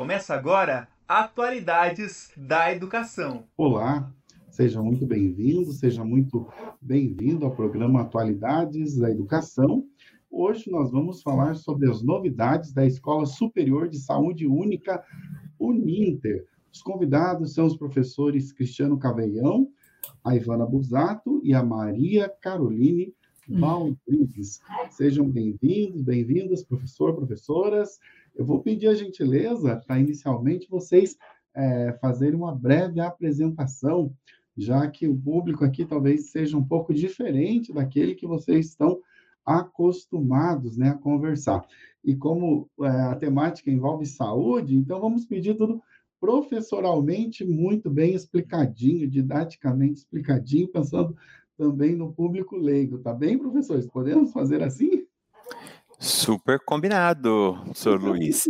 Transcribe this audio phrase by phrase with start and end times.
[0.00, 3.44] Começa agora Atualidades da Educação.
[3.54, 4.10] Olá,
[4.48, 6.48] seja muito bem-vindo, seja muito
[6.80, 9.84] bem-vindo ao programa Atualidades da Educação.
[10.30, 15.04] Hoje nós vamos falar sobre as novidades da Escola Superior de Saúde Única
[15.58, 16.46] Uninter.
[16.72, 19.68] Os convidados são os professores Cristiano Caveião,
[20.24, 23.12] a Ivana Busato e a Maria Caroline
[23.58, 24.60] Rodrigues.
[24.90, 27.98] Sejam bem-vindos, bem-vindas, professor, professoras.
[28.34, 31.16] Eu vou pedir a gentileza para inicialmente vocês
[31.54, 34.14] é, fazerem uma breve apresentação,
[34.56, 39.00] já que o público aqui talvez seja um pouco diferente daquele que vocês estão
[39.44, 41.66] acostumados né, a conversar.
[42.04, 45.82] E como é, a temática envolve saúde, então vamos pedir tudo
[46.20, 51.16] professoralmente muito bem explicadinho, didaticamente explicadinho, pensando
[51.60, 53.86] também no público leigo, tá bem, professores?
[53.86, 55.06] Podemos fazer assim?
[55.98, 58.48] Super combinado, senhor Luiz.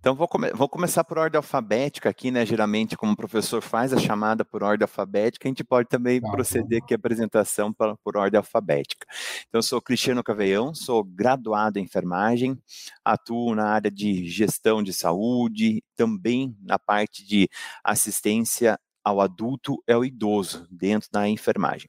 [0.00, 2.46] Então, vou, come vou, começar por ordem alfabética aqui, né?
[2.46, 6.30] Geralmente, como o professor faz a chamada por ordem alfabética, a gente pode também tá,
[6.30, 9.06] proceder aqui a apresentação pra, por ordem alfabética.
[9.48, 12.58] Então, eu sou Cristiano Caveião, sou graduado em enfermagem,
[13.04, 17.50] atuo na área de gestão de saúde, também na parte de
[17.84, 21.88] assistência ao adulto é o idoso, dentro da enfermagem.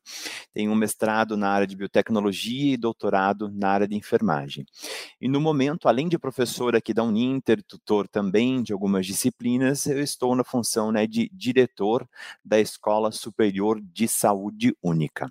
[0.54, 4.64] Tenho um mestrado na área de biotecnologia e doutorado na área de enfermagem.
[5.20, 10.00] E no momento, além de professor aqui da Uninter, tutor também de algumas disciplinas, eu
[10.00, 12.08] estou na função né, de diretor
[12.46, 15.28] da Escola Superior de Saúde Única.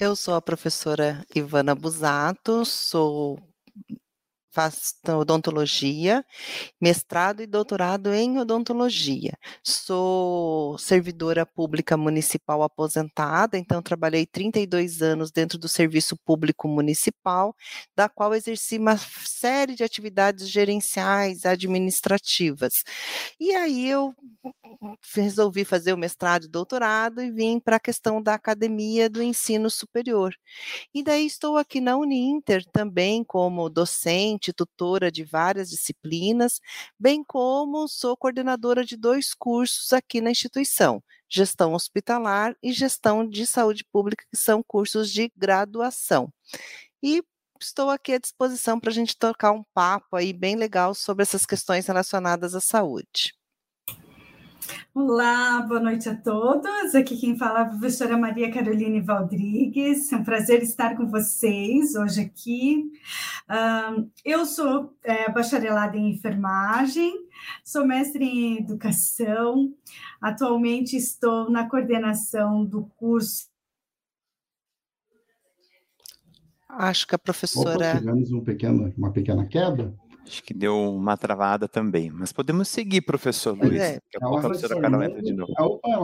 [0.00, 3.38] Eu sou a professora Ivana Busato, sou
[4.56, 6.24] faço odontologia,
[6.80, 9.34] mestrado e doutorado em odontologia.
[9.62, 17.54] Sou servidora pública municipal aposentada, então trabalhei 32 anos dentro do serviço público municipal,
[17.94, 18.96] da qual exerci uma
[19.26, 22.72] série de atividades gerenciais, administrativas.
[23.38, 24.14] E aí eu
[25.14, 29.68] resolvi fazer o mestrado e doutorado e vim para a questão da academia do ensino
[29.68, 30.34] superior.
[30.94, 36.60] E daí estou aqui na Uninter também como docente tutora de várias disciplinas,
[36.98, 43.46] bem como sou coordenadora de dois cursos aqui na instituição, Gestão Hospitalar e Gestão de
[43.46, 46.32] Saúde Pública, que são cursos de graduação.
[47.02, 47.22] E
[47.60, 51.46] estou aqui à disposição para a gente tocar um papo aí bem legal sobre essas
[51.46, 53.34] questões relacionadas à saúde.
[54.94, 56.94] Olá, boa noite a todos.
[56.94, 60.12] Aqui quem fala é a professora Maria Caroline Valdrigues.
[60.12, 62.90] É um prazer estar com vocês hoje aqui.
[64.24, 67.14] eu sou é, bacharelada em enfermagem,
[67.64, 69.72] sou mestre em educação.
[70.20, 73.48] Atualmente estou na coordenação do curso.
[76.68, 77.90] Acho que a professora.
[77.90, 79.94] Opa, tivemos um pequeno, uma pequena queda.
[80.26, 83.80] Acho que deu uma travada também, mas podemos seguir, professor Luiz.
[83.80, 83.94] É.
[83.94, 85.52] Daqui a pouco a professora Carol entra de novo.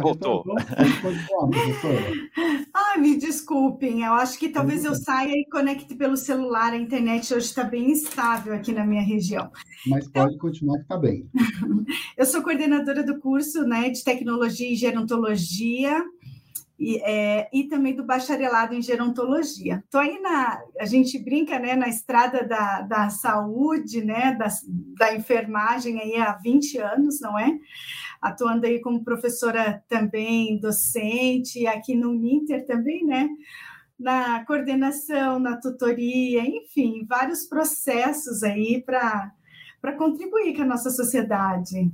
[0.00, 0.44] Voltou.
[2.72, 7.34] Ai, me desculpem, eu acho que talvez eu saia e conecte pelo celular, a internet
[7.34, 9.50] hoje está bem instável aqui na minha região.
[9.88, 11.28] Mas então, pode continuar que está bem.
[12.16, 16.00] eu sou coordenadora do curso né, de Tecnologia e Gerontologia,
[16.82, 19.76] e, é, e também do bacharelado em gerontologia.
[19.84, 24.48] Estou aí na, a gente brinca, né, na estrada da, da saúde, né, da,
[24.98, 27.56] da enfermagem aí há 20 anos, não é?
[28.20, 33.28] Atuando aí como professora também, docente, aqui no Uninter também, né?
[33.96, 39.32] Na coordenação, na tutoria, enfim, vários processos aí para
[39.96, 41.92] contribuir com a nossa sociedade.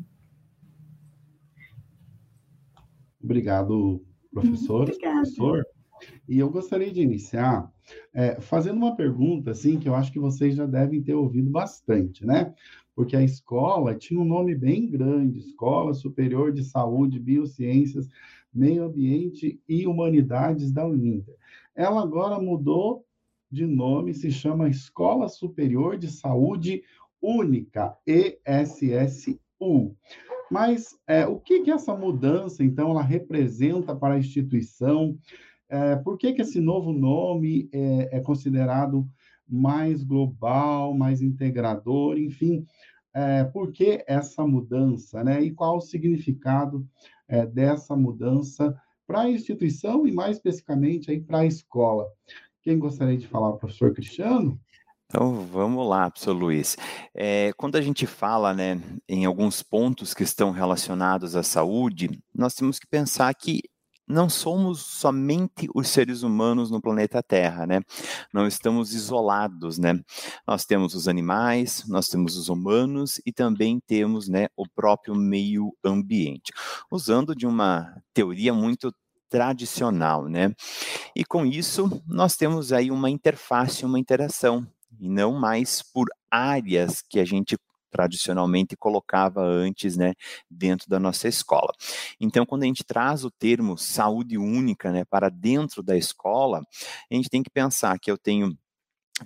[3.22, 4.07] Obrigado,
[4.41, 5.66] professor, professor.
[6.28, 7.71] E eu gostaria de iniciar
[8.15, 12.25] é, fazendo uma pergunta, assim, que eu acho que vocês já devem ter ouvido bastante,
[12.25, 12.54] né?
[12.94, 18.09] Porque a escola tinha um nome bem grande, Escola Superior de Saúde, Biociências,
[18.53, 21.34] Meio Ambiente e Humanidades da Uninter.
[21.75, 23.05] Ela agora mudou
[23.50, 26.82] de nome, se chama Escola Superior de Saúde
[27.20, 29.96] Única, ESSU.
[30.50, 35.18] Mas é, o que, que essa mudança, então, ela representa para a instituição?
[35.68, 39.06] É, por que, que esse novo nome é, é considerado
[39.48, 42.66] mais global, mais integrador, enfim,
[43.14, 45.42] é, por que essa mudança, né?
[45.42, 46.86] E qual o significado
[47.26, 48.74] é, dessa mudança
[49.06, 52.06] para a instituição e mais especificamente aí para a escola?
[52.62, 54.60] Quem gostaria de falar, professor Cristiano?
[55.10, 56.76] Então vamos lá, professor Luiz.
[57.14, 58.78] É, quando a gente fala né,
[59.08, 63.62] em alguns pontos que estão relacionados à saúde, nós temos que pensar que
[64.06, 67.81] não somos somente os seres humanos no planeta Terra, né?
[68.32, 70.00] Não estamos isolados, né?
[70.46, 75.75] Nós temos os animais, nós temos os humanos e também temos, né, o próprio meio
[75.84, 76.52] ambiente.
[76.90, 78.90] Usando de uma teoria muito
[79.28, 80.55] tradicional, né?
[81.14, 84.66] E com isso, nós temos aí uma interface, uma interação,
[85.00, 87.56] e não mais por áreas que a gente
[87.90, 90.12] tradicionalmente colocava antes, né,
[90.50, 91.73] dentro da nossa escola.
[92.20, 96.62] Então, quando a gente traz o termo saúde única, né, para dentro da escola,
[97.11, 98.56] a gente tem que pensar que eu tenho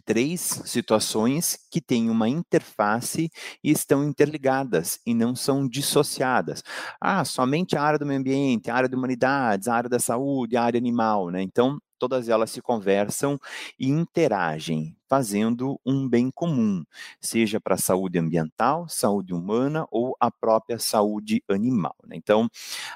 [0.05, 3.31] três situações que têm uma interface
[3.63, 6.63] e estão interligadas e não são dissociadas.
[7.01, 10.57] Ah, somente a área do meio ambiente, a área de humanidades, a área da saúde,
[10.57, 11.43] a área animal, né?
[11.43, 13.39] Então, todas elas se conversam
[13.79, 16.83] e interagem, fazendo um bem comum,
[17.21, 21.95] seja para a saúde ambiental, saúde humana ou a própria saúde animal.
[22.05, 22.17] Né?
[22.17, 22.49] Então,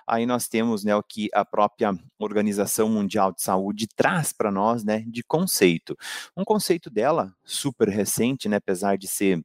[0.05, 4.83] aí nós temos né, o que a própria Organização Mundial de Saúde traz para nós
[4.83, 5.97] né, de conceito.
[6.37, 9.41] Um conceito dela super recente, né, apesar de ser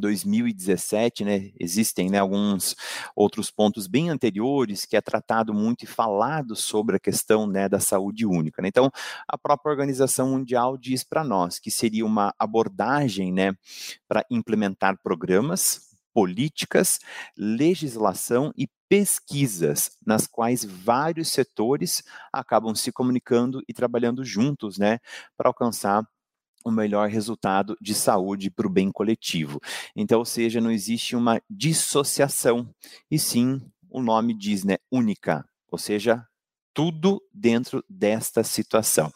[0.00, 2.74] 2017, né, existem né, alguns
[3.14, 7.80] outros pontos bem anteriores que é tratado muito e falado sobre a questão né, da
[7.80, 8.62] saúde única.
[8.62, 8.68] Né?
[8.68, 8.90] Então,
[9.28, 13.52] a própria Organização Mundial diz para nós que seria uma abordagem né,
[14.08, 16.98] para implementar programas, políticas,
[17.36, 22.02] legislação e pesquisas nas quais vários setores
[22.32, 24.98] acabam se comunicando e trabalhando juntos, né,
[25.36, 26.06] para alcançar
[26.64, 29.60] o melhor resultado de saúde para o bem coletivo.
[29.94, 32.68] Então, ou seja, não existe uma dissociação,
[33.10, 33.60] e sim,
[33.90, 36.26] o nome diz, né, única, ou seja,
[36.74, 39.12] tudo dentro desta situação.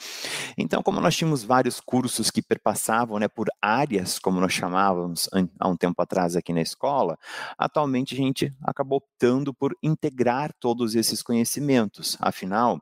[0.57, 5.29] Então, como nós tínhamos vários cursos que perpassavam né, por áreas, como nós chamávamos
[5.59, 7.19] há um tempo atrás aqui na escola,
[7.59, 12.17] atualmente a gente acabou optando por integrar todos esses conhecimentos.
[12.21, 12.81] Afinal,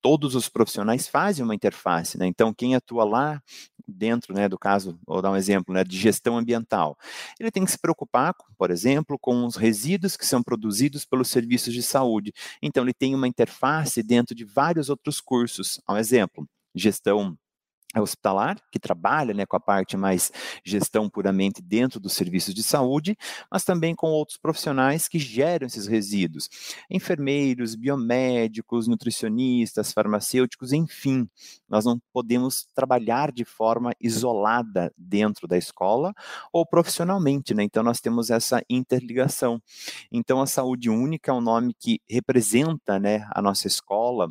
[0.00, 2.26] todos os profissionais fazem uma interface, né?
[2.26, 3.42] Então, quem atua lá
[3.86, 6.96] dentro, né, do caso, vou dar um exemplo, né, de gestão ambiental,
[7.38, 11.72] ele tem que se preocupar, por exemplo, com os resíduos que são produzidos pelos serviços
[11.72, 12.32] de saúde.
[12.60, 15.80] Então, ele tem uma interface dentro de vários outros cursos.
[15.88, 17.36] Um exemplo, gestão
[18.00, 20.32] hospitalar, que trabalha né, com a parte mais
[20.64, 23.16] gestão puramente dentro dos serviços de saúde,
[23.50, 26.48] mas também com outros profissionais que geram esses resíduos.
[26.90, 31.28] Enfermeiros, biomédicos, nutricionistas, farmacêuticos, enfim.
[31.68, 36.14] Nós não podemos trabalhar de forma isolada dentro da escola
[36.52, 37.62] ou profissionalmente, né?
[37.62, 39.60] Então nós temos essa interligação.
[40.10, 44.28] Então a saúde única é um nome que representa, né, a nossa escola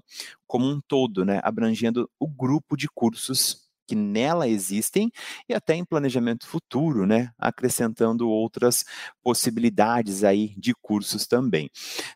[0.51, 5.09] como um todo, né, abrangendo o grupo de cursos que nela existem
[5.47, 8.83] e até em planejamento futuro, né, acrescentando outras
[9.23, 11.69] possibilidades aí de cursos também.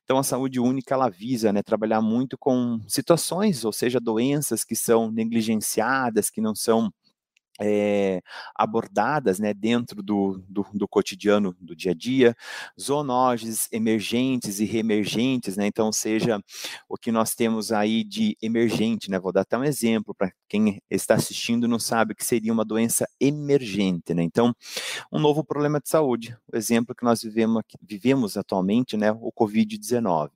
[0.04, 4.76] Então a saúde única ela visa, né, trabalhar muito com situações, ou seja, doenças que
[4.76, 6.92] são negligenciadas, que não são
[7.60, 8.22] é,
[8.56, 12.36] abordadas né, dentro do, do, do, cotidiano do dia a dia,
[12.80, 16.40] zoonoses emergentes e reemergentes, né, então seja
[16.90, 20.82] o que nós temos aí de emergente, né, vou dar até um exemplo para quem
[20.90, 24.54] está assistindo não sabe que seria uma doença emergente, né, então
[25.12, 30.30] um novo problema de saúde, o exemplo que nós vivemos, vivemos atualmente, né, o Covid-19,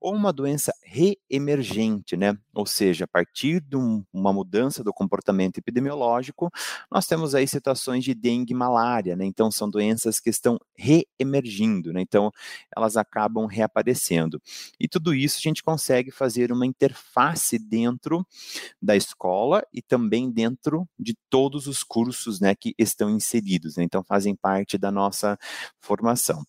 [0.00, 5.58] ou uma doença reemergente, né, ou seja, a partir de um, uma mudança do comportamento
[5.58, 6.50] epidemiológico,
[6.90, 9.24] nós temos aí situações de dengue e malária, né?
[9.24, 12.00] Então são doenças que estão reemergindo, né?
[12.00, 12.30] Então
[12.76, 14.40] elas acabam reaparecendo.
[14.78, 18.26] E tudo isso a gente consegue fazer uma interface dentro
[18.80, 23.84] da escola e também dentro de todos os cursos, né, que estão inseridos, né?
[23.84, 25.38] Então fazem parte da nossa
[25.80, 26.44] formação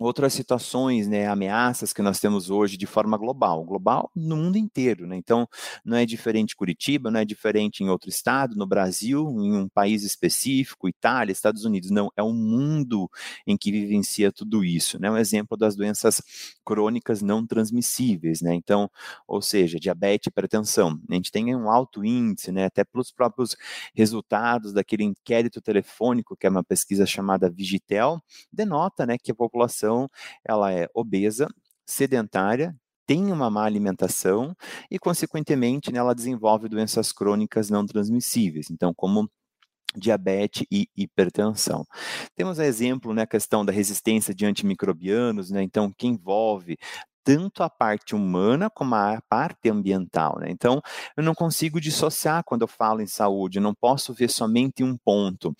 [0.00, 5.06] outras situações, né, ameaças que nós temos hoje de forma global, global no mundo inteiro,
[5.06, 5.16] né?
[5.16, 5.46] Então,
[5.84, 10.02] não é diferente Curitiba, não é diferente em outro estado, no Brasil, em um país
[10.02, 13.10] específico, Itália, Estados Unidos, não, é o mundo
[13.46, 15.10] em que vivencia tudo isso, né?
[15.10, 16.22] Um exemplo das doenças
[16.64, 18.54] crônicas não transmissíveis, né?
[18.54, 18.90] Então,
[19.28, 20.98] ou seja, diabetes hipertensão.
[21.10, 23.56] A gente tem um alto índice, né, até pelos próprios
[23.94, 29.89] resultados daquele inquérito telefônico, que é uma pesquisa chamada Vigitel, denota, né, que a população
[29.90, 30.08] população
[30.46, 31.48] ela é obesa,
[31.86, 32.74] sedentária,
[33.06, 34.54] tem uma má alimentação
[34.90, 38.70] e, consequentemente, né, ela desenvolve doenças crônicas não transmissíveis.
[38.70, 39.28] Então, como
[39.96, 41.84] diabetes e hipertensão.
[42.36, 46.78] Temos exemplo, né, a questão da resistência de antimicrobianos, né, então que envolve
[47.24, 50.46] tanto a parte humana como a parte ambiental, né?
[50.50, 50.80] Então,
[51.16, 55.54] eu não consigo dissociar quando eu falo em saúde, não posso ver somente um ponto.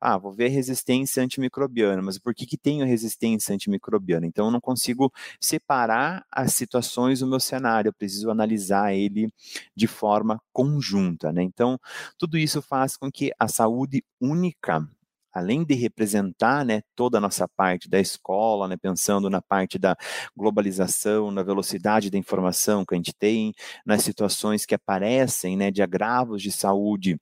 [0.00, 4.26] Ah, vou ver resistência antimicrobiana, mas por que que tenho resistência antimicrobiana?
[4.26, 9.32] Então, eu não consigo separar as situações do meu cenário, eu preciso analisar ele
[9.76, 11.42] de forma conjunta, né?
[11.42, 11.78] Então,
[12.18, 14.86] tudo isso faz com que a saúde única
[15.34, 19.96] além de representar né, toda a nossa parte da escola, né, pensando na parte da
[20.36, 23.52] globalização, na velocidade da informação que a gente tem,
[23.84, 27.18] nas situações que aparecem né, de agravos de saúde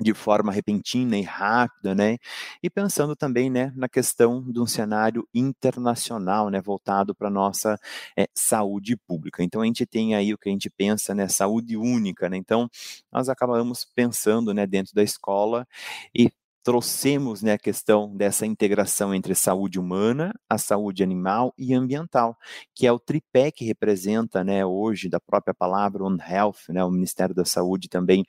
[0.00, 2.16] de forma repentina e rápida, né?
[2.62, 7.78] E pensando também, né, na questão de um cenário internacional, né, voltado para nossa
[8.18, 9.42] é, saúde pública.
[9.44, 12.36] Então a gente tem aí o que a gente pensa, né, saúde única, né?
[12.36, 12.68] Então
[13.12, 15.66] nós acabamos pensando, né, dentro da escola
[16.14, 16.30] e
[16.62, 22.36] trouxemos né, a questão dessa integração entre saúde humana, a saúde animal e ambiental,
[22.74, 26.90] que é o tripé que representa né, hoje da própria palavra One Health, né, o
[26.90, 28.24] Ministério da Saúde também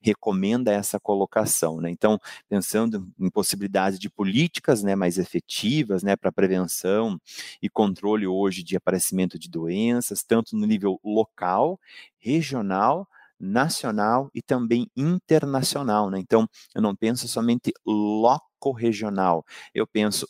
[0.00, 1.80] recomenda essa colocação.
[1.80, 1.90] Né?
[1.90, 7.20] Então, pensando em possibilidades de políticas né, mais efetivas né, para prevenção
[7.60, 11.78] e controle hoje de aparecimento de doenças, tanto no nível local,
[12.18, 13.06] regional,
[13.38, 16.10] nacional e também internacional.
[16.10, 16.18] Né?
[16.20, 20.26] Então, eu não penso somente loco-regional, eu penso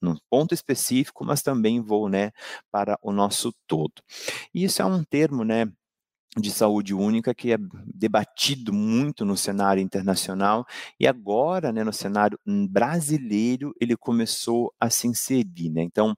[0.00, 2.30] num ponto específico, mas também vou né,
[2.70, 3.94] para o nosso todo.
[4.54, 5.66] E isso é um termo né,
[6.38, 10.66] de saúde única que é debatido muito no cenário internacional
[11.00, 15.82] e agora, né, no cenário brasileiro, ele começou a se inserir, né?
[15.82, 16.14] Então,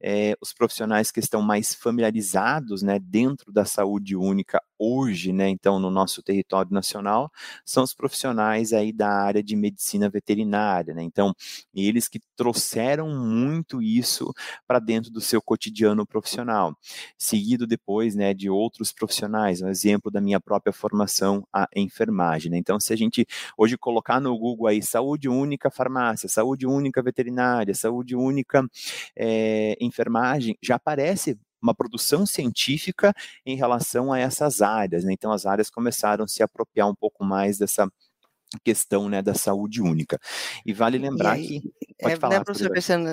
[0.00, 5.78] é, os profissionais que estão mais familiarizados, né, dentro da saúde única hoje, né, então
[5.78, 7.30] no nosso território nacional,
[7.64, 11.02] são os profissionais aí da área de medicina veterinária, né?
[11.02, 11.34] Então,
[11.74, 14.32] eles que trouxeram muito isso
[14.66, 16.76] para dentro do seu cotidiano profissional,
[17.18, 22.58] seguido depois, né, de outros profissionais, um exemplo da minha própria formação a enfermagem, né?
[22.58, 27.74] Então, se a gente hoje colocar no Google aí saúde única farmácia, saúde única veterinária,
[27.74, 28.64] saúde única
[29.16, 35.04] é, enfermagem, já aparece uma produção científica em relação a essas áreas.
[35.04, 35.12] Né?
[35.12, 37.88] Então, as áreas começaram a se apropriar um pouco mais dessa
[38.64, 40.18] questão né, da saúde única.
[40.64, 41.72] E vale lembrar aí, que.
[42.00, 42.70] Pode é, falar, né, professor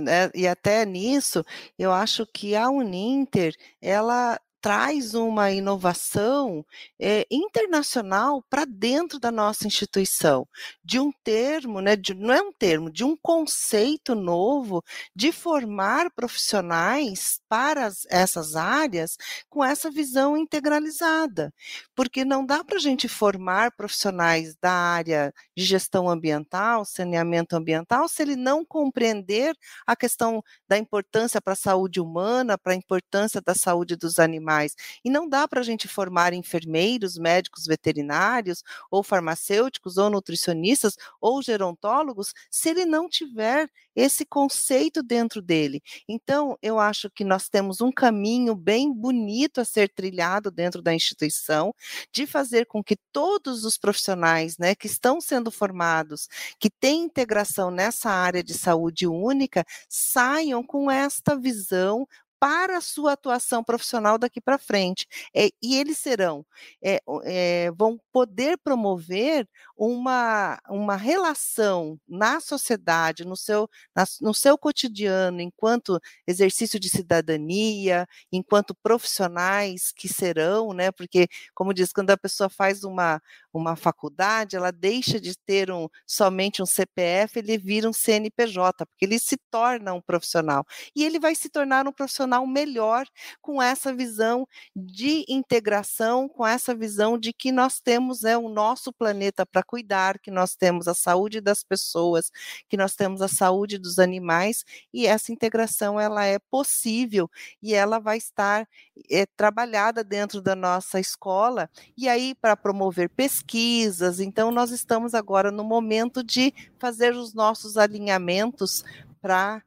[0.08, 1.44] é, e até nisso,
[1.78, 6.66] eu acho que a Uninter, ela traz uma inovação
[7.00, 10.48] é, internacional para dentro da nossa instituição,
[10.84, 14.84] de um termo, né, de, não é um termo, de um conceito novo
[15.16, 19.18] de formar profissionais para as, essas áreas
[19.52, 21.54] com essa visão integralizada,
[21.94, 28.08] porque não dá para a gente formar profissionais da área de gestão ambiental, saneamento ambiental,
[28.08, 29.56] se ele não compreender
[29.86, 34.55] a questão da importância para a saúde humana, para a importância da saúde dos animais
[35.04, 41.42] e não dá para a gente formar enfermeiros, médicos veterinários, ou farmacêuticos, ou nutricionistas, ou
[41.42, 45.82] gerontólogos, se ele não tiver esse conceito dentro dele.
[46.08, 50.94] Então, eu acho que nós temos um caminho bem bonito a ser trilhado dentro da
[50.94, 51.74] instituição,
[52.12, 56.28] de fazer com que todos os profissionais né, que estão sendo formados,
[56.60, 62.08] que têm integração nessa área de saúde única, saiam com esta visão
[62.40, 65.08] para a sua atuação profissional daqui para frente.
[65.34, 66.46] É, e eles serão,
[66.84, 74.58] é, é, vão poder promover uma, uma relação na sociedade, no seu, na, no seu
[74.58, 80.92] cotidiano, enquanto exercício de cidadania, enquanto profissionais que serão, né?
[80.92, 83.22] Porque, como diz, quando a pessoa faz uma,
[83.54, 89.06] uma faculdade, ela deixa de ter um, somente um CPF, ele vira um CNPJ, porque
[89.06, 90.66] ele se torna um profissional.
[90.96, 93.06] E ele vai se tornar um profissional melhor
[93.42, 98.92] com essa visão de integração, com essa visão de que nós temos é, o nosso
[98.92, 102.32] planeta para cuidar, que nós temos a saúde das pessoas,
[102.68, 104.64] que nós temos a saúde dos animais,
[104.94, 107.30] e essa integração ela é possível
[107.62, 108.68] e ela vai estar
[109.10, 114.20] é, trabalhada dentro da nossa escola, e aí para promover pesquisa, pesquisas.
[114.20, 118.84] Então, nós estamos agora no momento de fazer os nossos alinhamentos
[119.22, 119.62] para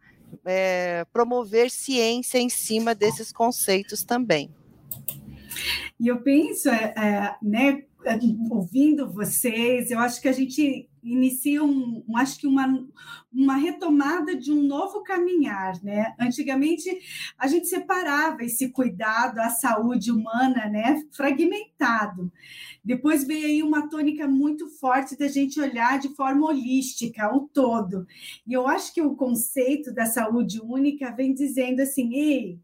[0.45, 4.51] é, promover ciência em cima desses conceitos também.
[5.99, 7.83] E eu penso, é, é, né,
[8.51, 12.87] ouvindo vocês, eu acho que a gente inicia um, um, acho que uma,
[13.33, 16.15] uma retomada de um novo caminhar, né?
[16.19, 16.89] Antigamente
[17.39, 22.31] a gente separava esse cuidado à saúde humana, né, fragmentado.
[22.85, 28.07] Depois veio aí uma tônica muito forte da gente olhar de forma holística o todo.
[28.47, 32.61] E eu acho que o conceito da saúde única vem dizendo assim, ei,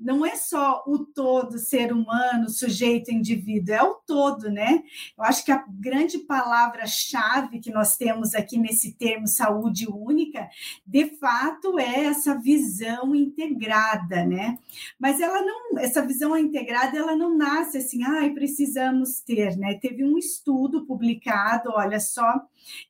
[0.00, 4.82] não é só o todo ser humano, sujeito, indivíduo, é o todo, né?
[5.16, 10.48] Eu acho que a grande palavra-chave que nós temos aqui nesse termo saúde única,
[10.86, 14.58] de fato, é essa visão integrada, né?
[14.98, 19.74] Mas ela não, essa visão integrada, ela não nasce assim, ai, ah, precisamos ter, né?
[19.74, 22.40] Teve um estudo publicado, olha só,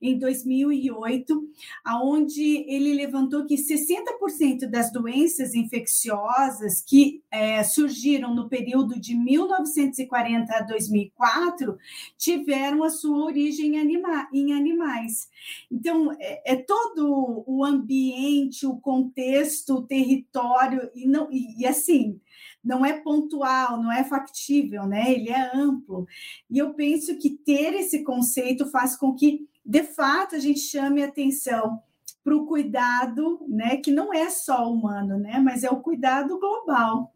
[0.00, 1.48] em 2008,
[1.84, 10.52] aonde ele levantou que 60% das doenças infecciosas que é, surgiram no período de 1940
[10.52, 11.78] a 2004
[12.16, 15.28] tiveram a sua origem anima em animais.
[15.70, 22.20] Então, é, é, todo o ambiente, o contexto, o território, e, não, e, e assim,
[22.62, 25.12] não é pontual, não é factível, né?
[25.12, 26.06] Ele é amplo.
[26.50, 31.00] E eu penso que ter esse conceito faz com que de fato, a gente chame
[31.00, 31.80] atenção
[32.24, 37.14] para o cuidado, né, que não é só humano, né, mas é o cuidado global.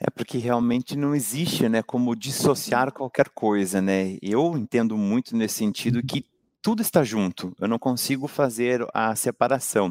[0.00, 4.16] É porque realmente não existe, né, como dissociar qualquer coisa, né?
[4.20, 6.24] Eu entendo muito nesse sentido que
[6.68, 9.90] tudo está junto, eu não consigo fazer a separação.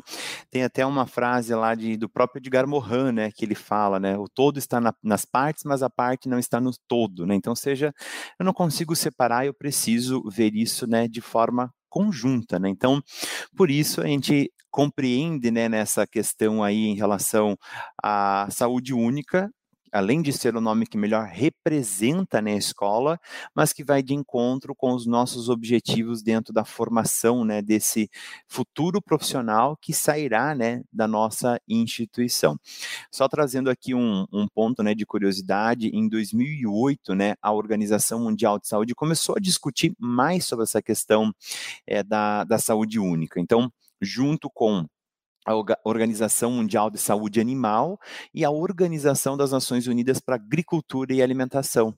[0.51, 4.15] Tem até uma frase lá de, do próprio Edgar Morin, né, que ele fala, né,
[4.15, 7.55] o todo está na, nas partes, mas a parte não está no todo, né, então
[7.55, 7.91] seja,
[8.39, 13.01] eu não consigo separar, eu preciso ver isso, né, de forma conjunta, né, então,
[13.55, 17.57] por isso a gente compreende, né, nessa questão aí em relação
[18.03, 19.49] à saúde única,
[19.91, 23.19] além de ser o nome que melhor representa né, a escola,
[23.55, 28.09] mas que vai de encontro com os nossos objetivos dentro da formação né, desse
[28.47, 32.59] futuro profissional que sairá né, da nossa instituição.
[33.11, 38.59] Só trazendo aqui um, um ponto né, de curiosidade, em 2008, né, a Organização Mundial
[38.59, 41.33] de Saúde começou a discutir mais sobre essa questão
[41.85, 43.39] é, da, da saúde única.
[43.39, 44.85] Então, junto com
[45.47, 47.97] a Organização Mundial de Saúde Animal
[48.33, 51.95] e a Organização das Nações Unidas para Agricultura e Alimentação.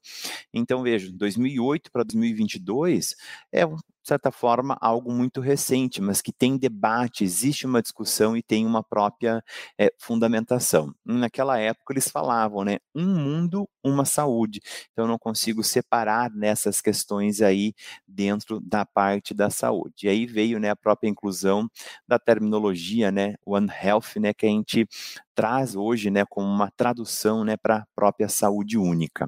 [0.53, 3.15] Então, veja, 2008 para 2022
[3.51, 3.65] é
[4.07, 8.83] certa forma, algo muito recente, mas que tem debate, existe uma discussão e tem uma
[8.83, 9.43] própria
[9.79, 10.93] é, fundamentação.
[11.05, 14.61] Naquela época eles falavam, né, um mundo, uma saúde.
[14.91, 17.73] Então eu não consigo separar nessas questões aí
[18.07, 20.05] dentro da parte da saúde.
[20.07, 21.69] E aí veio, né, a própria inclusão
[22.07, 24.87] da terminologia, né, One Health, né, que a gente
[25.35, 29.27] traz hoje, né, como uma tradução, né, para a própria saúde única.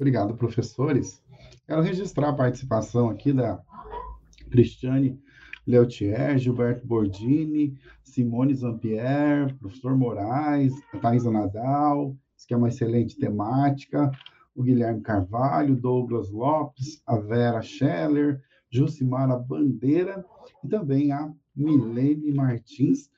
[0.00, 1.22] Obrigado, professores.
[1.66, 3.60] Quero registrar a participação aqui da
[4.50, 5.20] Cristiane
[5.66, 14.10] Leutier, Gilberto Bordini, Simone Zampier, professor Moraes, Thaisa Nadal, isso que é uma excelente temática,
[14.54, 20.24] o Guilherme Carvalho, Douglas Lopes, a Vera Scheller, Jucimara Bandeira
[20.64, 23.10] e também a Milene Martins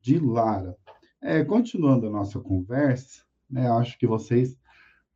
[0.00, 0.74] de Lara.
[1.20, 4.56] É, continuando a nossa conversa, né, acho que vocês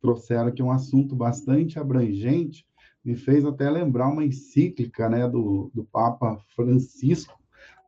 [0.01, 2.65] trouxeram aqui um assunto bastante abrangente
[3.07, 7.39] me fez até lembrar uma encíclica né, do, do Papa Francisco,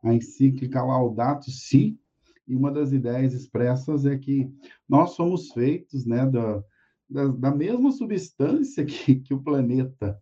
[0.02, 2.00] a encíclica Laudato Si,
[2.48, 4.50] e uma das ideias expressas é que
[4.88, 6.64] nós somos feitos né, da,
[7.08, 10.18] da, da mesma substância que, que o planeta.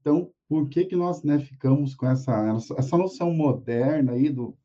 [0.00, 4.56] Então, por que, que nós né, ficamos com essa, essa noção moderna aí do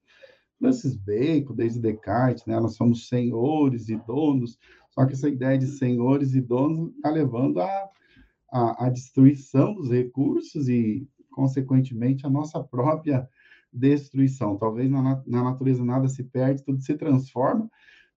[0.59, 2.59] Francis Bacon, desde Descartes, né?
[2.59, 4.59] Nós somos senhores e donos,
[4.91, 7.89] só que essa ideia de senhores e donos está levando a
[8.51, 13.27] a, a destruição dos recursos e, consequentemente, a nossa própria
[13.71, 14.57] destruição.
[14.57, 17.71] Talvez na, na natureza nada se perde, tudo se transforma,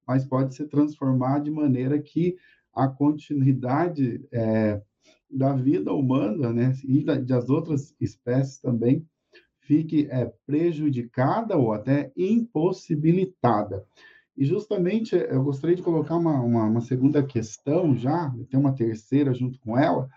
[0.06, 2.36] mas pode se transformar de maneira que
[2.74, 4.82] a continuidade é,
[5.30, 9.06] da vida humana, né, e da, das outras espécies também,
[9.60, 13.86] fique é, prejudicada ou até impossibilitada.
[14.36, 19.32] E justamente eu gostaria de colocar uma, uma, uma segunda questão já, tem uma terceira
[19.32, 20.08] junto com ela,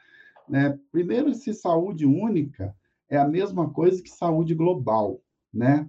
[0.49, 0.77] né?
[0.91, 2.75] Primeiro, se saúde única
[3.10, 5.21] é a mesma coisa que saúde global,
[5.53, 5.88] né?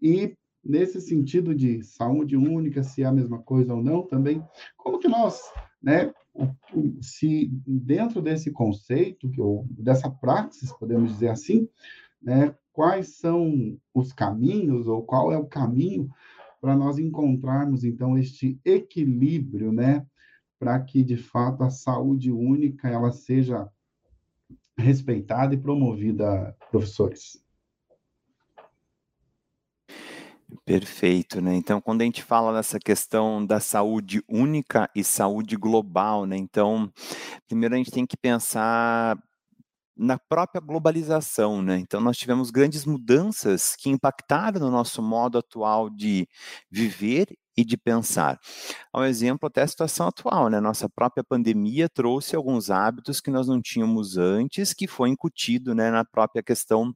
[0.00, 4.42] E nesse sentido de saúde única, se é a mesma coisa ou não, também,
[4.76, 5.40] como que nós,
[5.80, 6.12] né,
[7.00, 11.68] se dentro desse conceito, ou dessa praxis, podemos dizer assim,
[12.20, 16.10] né, quais são os caminhos, ou qual é o caminho
[16.60, 20.06] para nós encontrarmos, então, este equilíbrio, né,
[20.58, 23.68] para que, de fato, a saúde única, ela seja
[24.78, 27.44] respeitada e promovida, professores.
[30.64, 31.54] Perfeito, né?
[31.54, 36.36] Então, quando a gente fala dessa questão da saúde única e saúde global, né?
[36.36, 36.92] Então,
[37.48, 39.18] primeiro a gente tem que pensar
[39.96, 41.78] na própria globalização, né?
[41.78, 46.28] Então, nós tivemos grandes mudanças que impactaram no nosso modo atual de
[46.70, 48.38] viver e de pensar.
[48.94, 50.60] Um exemplo até a situação atual, né?
[50.60, 55.90] Nossa própria pandemia trouxe alguns hábitos que nós não tínhamos antes, que foi incutido, né,
[55.90, 56.92] na própria questão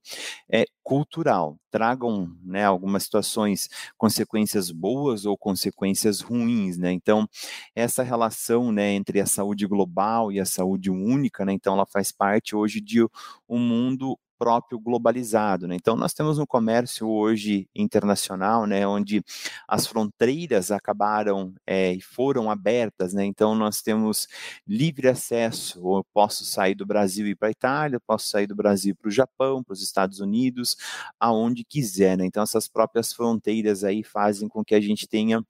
[0.53, 1.57] é, cultural.
[1.71, 6.93] Tragam, né, algumas situações, consequências boas ou consequências ruins, né?
[6.93, 7.29] Então,
[7.75, 11.53] essa relação, né, entre a saúde global e a saúde única, né?
[11.53, 13.03] Então, ela faz parte hoje de
[13.49, 15.69] um mundo próprio globalizado.
[15.69, 15.75] Né?
[15.75, 19.23] Então, nós temos um comércio hoje internacional, né, onde
[19.69, 23.13] as fronteiras acabaram é, e foram abertas.
[23.13, 23.27] Né?
[23.27, 24.27] Então, nós temos
[24.67, 25.79] livre acesso.
[25.79, 29.09] Eu posso sair do Brasil e ir para a Itália, posso sair do Brasil para
[29.09, 30.75] o Japão, para os Estados Unidos,
[31.21, 32.17] aonde quiser.
[32.17, 32.25] Né?
[32.25, 35.45] Então, essas próprias fronteiras aí fazem com que a gente tenha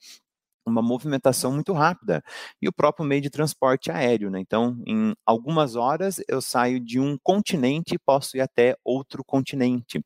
[0.71, 2.23] uma movimentação muito rápida
[2.61, 4.41] e o próprio meio de transporte aéreo, né?
[4.41, 10.03] Então, em algumas horas eu saio de um continente e posso ir até outro continente.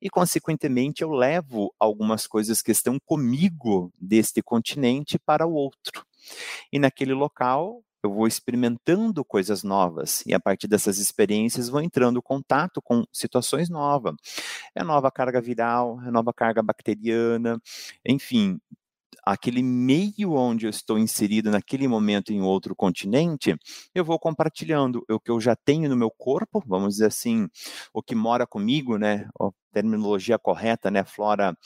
[0.00, 6.04] E consequentemente eu levo algumas coisas que estão comigo deste continente para o outro.
[6.72, 12.18] E naquele local eu vou experimentando coisas novas e a partir dessas experiências vou entrando
[12.18, 14.14] em contato com situações novas.
[14.74, 17.60] É nova carga viral, é nova carga bacteriana,
[18.06, 18.58] enfim,
[19.24, 23.56] aquele meio onde eu estou inserido naquele momento em outro continente,
[23.94, 27.48] eu vou compartilhando o que eu já tenho no meu corpo, vamos dizer assim,
[27.92, 29.28] o que mora comigo, né?
[29.72, 31.56] terminologia correta, né, flora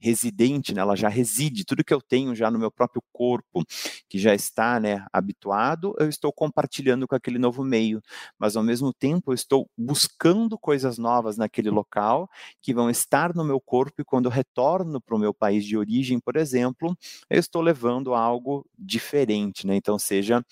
[0.00, 3.64] residente, né, ela já reside, tudo que eu tenho já no meu próprio corpo,
[4.08, 8.00] que já está, né, habituado, eu estou compartilhando com aquele novo meio,
[8.38, 12.28] mas ao mesmo tempo eu estou buscando coisas novas naquele local,
[12.60, 15.76] que vão estar no meu corpo e quando eu retorno para o meu país de
[15.76, 16.96] origem, por exemplo,
[17.30, 20.44] eu estou levando algo diferente, né, então seja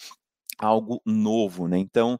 [0.58, 1.78] algo novo, né?
[1.78, 2.18] Então,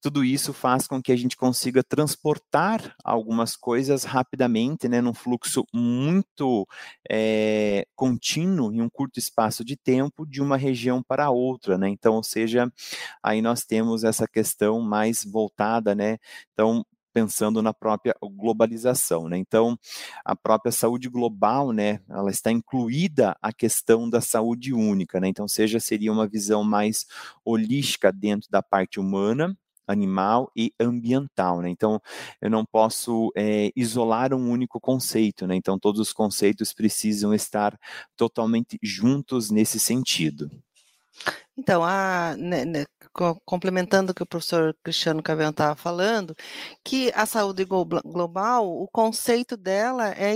[0.00, 5.64] tudo isso faz com que a gente consiga transportar algumas coisas rapidamente, né, num fluxo
[5.74, 6.66] muito
[7.10, 11.88] é, contínuo em um curto espaço de tempo de uma região para outra, né?
[11.88, 12.70] Então, ou seja,
[13.22, 16.18] aí nós temos essa questão mais voltada, né?
[16.52, 16.84] Então,
[17.16, 19.38] pensando na própria globalização, né?
[19.38, 19.78] Então,
[20.22, 25.26] a própria saúde global, né, ela está incluída a questão da saúde única, né?
[25.26, 27.06] Então, seja seria uma visão mais
[27.42, 31.70] holística dentro da parte humana, animal e ambiental, né?
[31.70, 32.02] Então,
[32.38, 35.56] eu não posso é, isolar um único conceito, né?
[35.56, 37.78] Então, todos os conceitos precisam estar
[38.14, 40.50] totalmente juntos nesse sentido.
[41.56, 42.84] Então, a, né, né,
[43.44, 46.34] complementando o que o professor Cristiano Cabelo estava falando,
[46.84, 50.34] que a saúde global, o conceito dela é,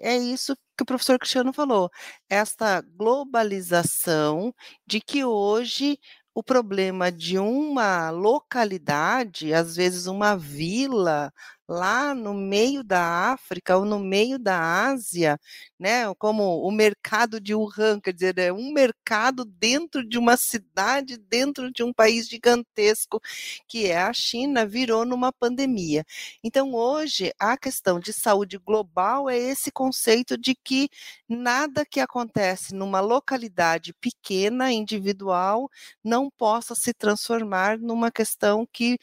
[0.00, 1.90] é isso que o professor Cristiano falou,
[2.28, 4.54] esta globalização
[4.86, 5.98] de que hoje
[6.34, 11.32] o problema de uma localidade, às vezes uma vila,
[11.72, 15.40] lá no meio da África ou no meio da Ásia,
[15.78, 21.16] né, como o mercado de Wuhan, quer dizer, é um mercado dentro de uma cidade,
[21.16, 23.20] dentro de um país gigantesco,
[23.66, 26.04] que é a China, virou numa pandemia.
[26.44, 30.90] Então, hoje, a questão de saúde global é esse conceito de que
[31.28, 35.70] nada que acontece numa localidade pequena, individual,
[36.04, 38.98] não possa se transformar numa questão que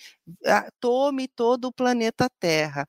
[0.79, 2.87] tome todo o planeta Terra.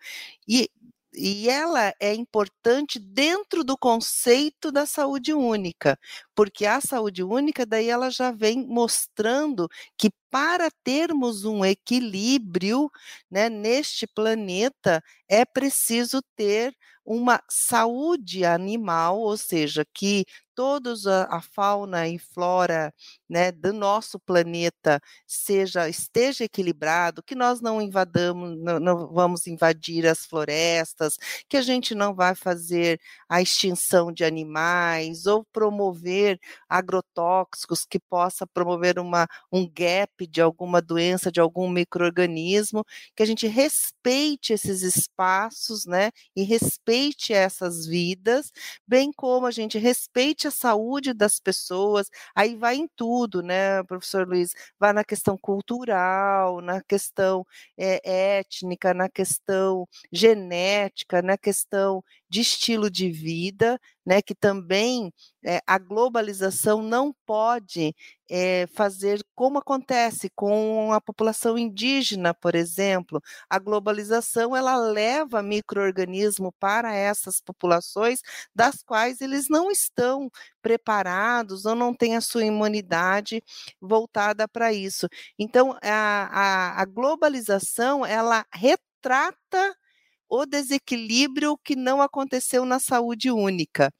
[0.48, 0.68] E
[1.12, 5.98] e ela é importante dentro do conceito da saúde única,
[6.36, 12.88] porque a saúde única daí ela já vem mostrando que para termos um equilíbrio
[13.28, 16.72] né, neste planeta é preciso ter
[17.04, 22.92] uma saúde animal, ou seja, que todos a, fauna e flora
[23.28, 30.06] né, do nosso planeta seja esteja equilibrado, que nós não invadamos, não, não, vamos invadir
[30.06, 31.16] as florestas,
[31.48, 38.46] que a gente não vai fazer a extinção de animais ou promover agrotóxicos que possa
[38.46, 42.84] promover uma, um gap de alguma doença, de algum microorganismo,
[43.16, 48.52] que a gente respeite esses espaços, né, e respeite essas vidas,
[48.86, 54.26] bem como a gente respeite a saúde das pessoas, aí vai em tudo, né, professor
[54.28, 54.52] Luiz?
[54.78, 57.44] Vai na questão cultural, na questão
[57.78, 65.12] é, étnica, na questão genética, na questão de estilo de vida, né, que também
[65.44, 67.94] é, a globalização não pode
[68.30, 73.20] é, fazer como acontece com a população indígena, por exemplo.
[73.48, 78.20] A globalização ela leva microorganismo para essas populações
[78.54, 80.30] das quais eles não estão
[80.62, 83.42] preparados ou não têm a sua imunidade
[83.80, 85.08] voltada para isso.
[85.38, 89.74] Então, a, a, a globalização ela retrata
[90.30, 93.92] o desequilíbrio que não aconteceu na saúde única,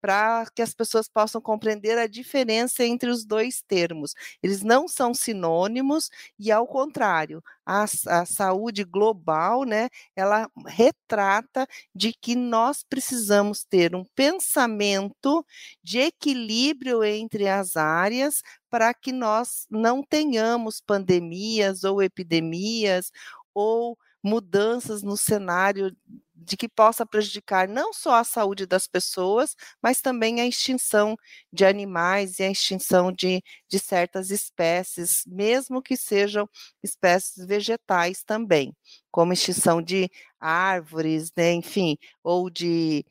[0.00, 4.14] para que as pessoas possam compreender a diferença entre os dois termos.
[4.42, 12.12] Eles não são sinônimos e, ao contrário, a, a saúde global, né, ela retrata de
[12.12, 15.44] que nós precisamos ter um pensamento
[15.82, 23.10] de equilíbrio entre as áreas para que nós não tenhamos pandemias ou epidemias
[23.54, 25.94] ou mudanças no cenário
[26.34, 31.16] de que possa prejudicar não só a saúde das pessoas, mas também a extinção
[31.52, 36.48] de animais e a extinção de, de certas espécies, mesmo que sejam
[36.82, 38.74] espécies vegetais também,
[39.10, 43.04] como extinção de árvores, né, enfim, ou de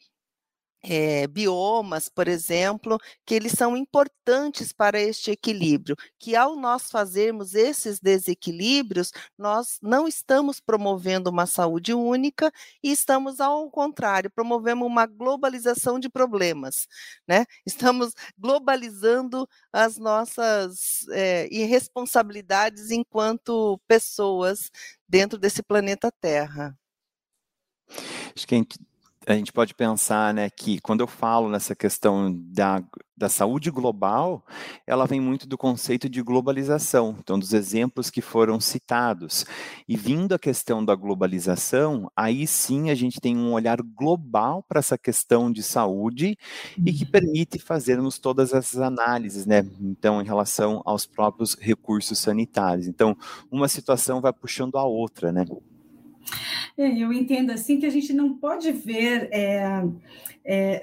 [0.84, 7.54] é, biomas, por exemplo, que eles são importantes para este equilíbrio, que ao nós fazermos
[7.54, 12.52] esses desequilíbrios, nós não estamos promovendo uma saúde única
[12.84, 16.88] e estamos, ao contrário, promovendo uma globalização de problemas,
[17.28, 17.46] né?
[17.66, 24.72] Estamos globalizando as nossas é, irresponsabilidades enquanto pessoas
[25.08, 26.78] dentro desse planeta Terra.
[28.36, 28.80] Acho que a gente
[29.28, 32.84] a gente pode pensar né, que quando eu falo nessa questão da,
[33.16, 34.44] da saúde global,
[34.86, 39.46] ela vem muito do conceito de globalização, então dos exemplos que foram citados.
[39.88, 44.80] E vindo a questão da globalização, aí sim a gente tem um olhar global para
[44.80, 46.36] essa questão de saúde
[46.84, 47.12] e que uhum.
[47.12, 49.64] permite fazermos todas essas análises, né?
[49.80, 52.88] Então, em relação aos próprios recursos sanitários.
[52.88, 53.16] Então,
[53.52, 55.46] uma situação vai puxando a outra, né?
[56.78, 59.84] É, eu entendo assim que a gente não pode ver é,
[60.44, 60.82] é,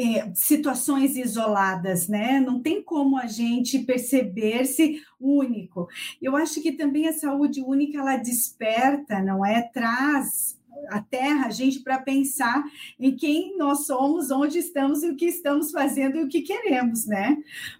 [0.00, 2.40] é, situações isoladas, né?
[2.40, 5.88] Não tem como a gente perceber-se único.
[6.20, 9.62] Eu acho que também a saúde única ela desperta, não é?
[9.62, 10.57] Traz
[10.88, 12.64] a Terra, a gente, para pensar
[12.98, 17.06] em quem nós somos, onde estamos e o que estamos fazendo e o que queremos,
[17.06, 17.36] né?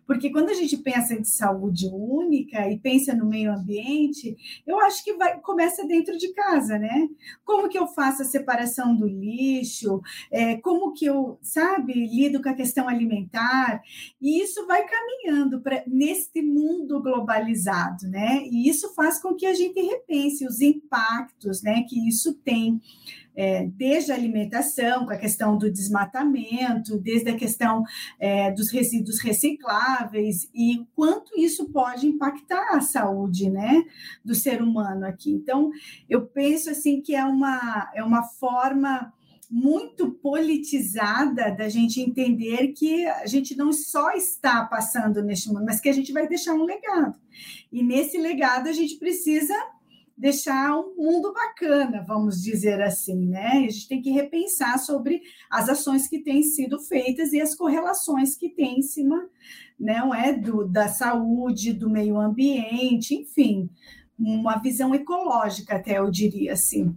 [0.06, 5.04] Porque quando a gente pensa em saúde única e pensa no meio ambiente, eu acho
[5.04, 7.08] que vai, começa dentro de casa, né?
[7.44, 10.00] Como que eu faço a separação do lixo?
[10.30, 13.82] É, como que eu, sabe, lido com a questão alimentar?
[14.20, 18.42] E isso vai caminhando para neste mundo globalizado, né?
[18.50, 22.77] E isso faz com que a gente repense os impactos, né, que isso tem
[23.38, 27.84] é, desde a alimentação, com a questão do desmatamento, desde a questão
[28.18, 33.84] é, dos resíduos recicláveis e quanto isso pode impactar a saúde né,
[34.24, 35.30] do ser humano aqui.
[35.30, 35.70] Então,
[36.10, 39.12] eu penso assim que é uma, é uma forma
[39.48, 45.80] muito politizada da gente entender que a gente não só está passando neste mundo, mas
[45.80, 47.16] que a gente vai deixar um legado.
[47.72, 49.54] E nesse legado a gente precisa
[50.18, 53.46] deixar um mundo bacana, vamos dizer assim, né?
[53.46, 58.36] A gente tem que repensar sobre as ações que têm sido feitas e as correlações
[58.36, 59.28] que tem em cima,
[59.78, 63.70] não é, do, da saúde, do meio ambiente, enfim,
[64.18, 66.94] uma visão ecológica até eu diria assim.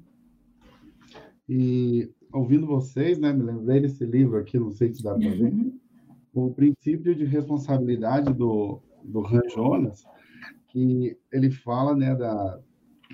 [1.47, 5.53] E ouvindo vocês, né, me lembrei desse livro aqui, não sei se dá para ver,
[6.33, 10.03] o princípio de responsabilidade do do Han Jonas,
[10.67, 12.59] que ele fala, né, da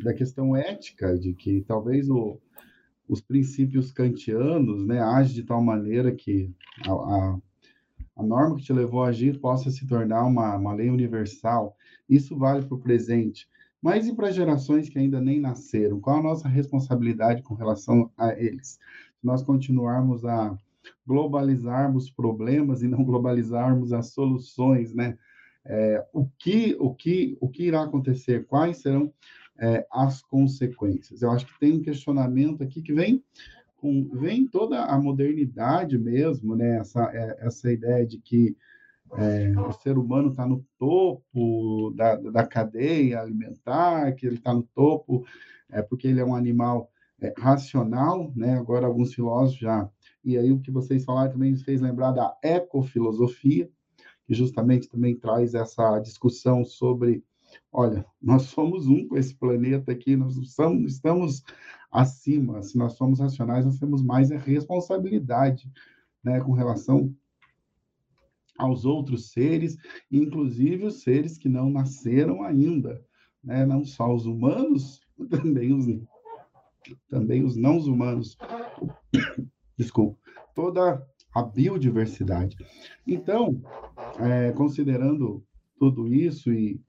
[0.03, 2.39] da questão ética, de que talvez o,
[3.07, 6.51] os princípios kantianos né, agem de tal maneira que
[6.85, 7.39] a, a,
[8.17, 11.75] a, norma que te levou a agir possa se tornar uma, uma lei universal.
[12.09, 13.47] Isso vale para o presente.
[13.81, 16.01] Mas e para gerações que ainda nem nasceram?
[16.01, 18.79] Qual a nossa responsabilidade com relação a eles?
[19.19, 20.57] Se nós continuarmos a
[21.05, 25.17] globalizarmos problemas e não globalizarmos as soluções, né?
[25.69, 28.45] É, o que o que o que irá acontecer?
[28.45, 29.11] Quais serão
[29.59, 31.21] é, as consequências.
[31.21, 33.23] Eu acho que tem um questionamento aqui que vem
[33.77, 36.77] com vem toda a modernidade mesmo, né?
[36.79, 38.55] Essa, é, essa ideia de que
[39.13, 44.63] é, o ser humano está no topo da, da cadeia alimentar, que ele está no
[44.63, 45.25] topo
[45.69, 46.91] é, porque ele é um animal
[47.21, 48.57] é, racional, né?
[48.57, 49.89] Agora alguns filósofos já
[50.27, 53.69] e aí o que vocês falaram também me fez lembrar da ecofilosofia,
[54.25, 57.23] que justamente também traz essa discussão sobre
[57.71, 61.43] olha, nós somos um com esse planeta aqui, nós somos, estamos
[61.91, 62.61] acima.
[62.61, 65.71] Se nós somos racionais, nós temos mais responsabilidade
[66.23, 67.13] né, com relação
[68.57, 69.77] aos outros seres,
[70.11, 73.03] inclusive os seres que não nasceram ainda,
[73.43, 73.65] né?
[73.65, 75.85] não só os humanos, também os,
[77.07, 78.37] também os não humanos.
[79.77, 80.17] Desculpa,
[80.55, 82.57] toda a biodiversidade.
[83.05, 83.61] Então,
[84.19, 85.45] é, considerando
[85.77, 86.81] tudo isso e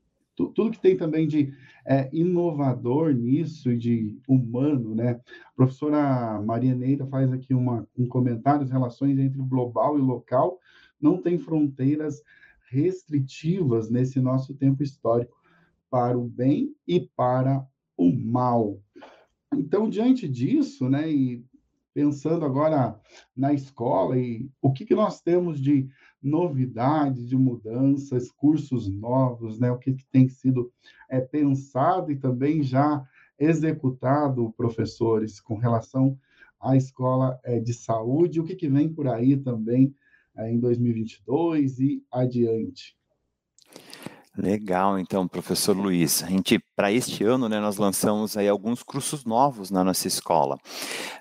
[0.46, 1.52] tudo que tem também de
[1.86, 5.20] é, inovador nisso e de humano, né?
[5.46, 10.58] A professora Maria Neida faz aqui uma, um comentário, as relações entre global e local
[11.00, 12.22] não tem fronteiras
[12.70, 15.36] restritivas nesse nosso tempo histórico,
[15.90, 18.78] para o bem e para o mal.
[19.54, 21.42] Então, diante disso, né, e
[21.94, 23.00] pensando agora
[23.34, 25.88] na escola e o que, que nós temos de
[26.22, 29.70] novidades, de mudanças, cursos novos, né?
[29.70, 30.72] O que, que tem sido
[31.08, 33.04] é, pensado e também já
[33.38, 36.18] executado, professores, com relação
[36.60, 39.94] à escola é, de saúde, o que, que vem por aí também
[40.36, 42.97] é, em 2022 e adiante.
[44.40, 46.22] Legal, então, professor Luiz.
[46.22, 50.56] A gente, para este ano, né, nós lançamos aí alguns cursos novos na nossa escola.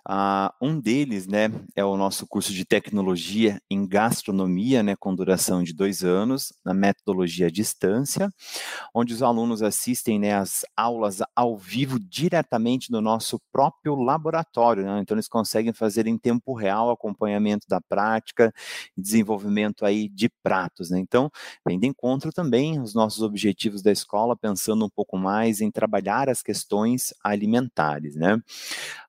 [0.08, 5.64] Uh, um deles, né, é o nosso curso de tecnologia em gastronomia, né, com duração
[5.64, 8.32] de dois anos, na metodologia à distância,
[8.94, 15.00] onde os alunos assistem, né, as aulas ao vivo diretamente no nosso próprio laboratório, né?
[15.02, 18.54] Então, eles conseguem fazer em tempo real acompanhamento da prática
[18.96, 21.00] desenvolvimento aí de pratos, né?
[21.00, 21.32] Então,
[21.68, 25.72] vem de encontro também os nossos nossos objetivos da escola, pensando um pouco mais em
[25.72, 28.38] trabalhar as questões alimentares, né?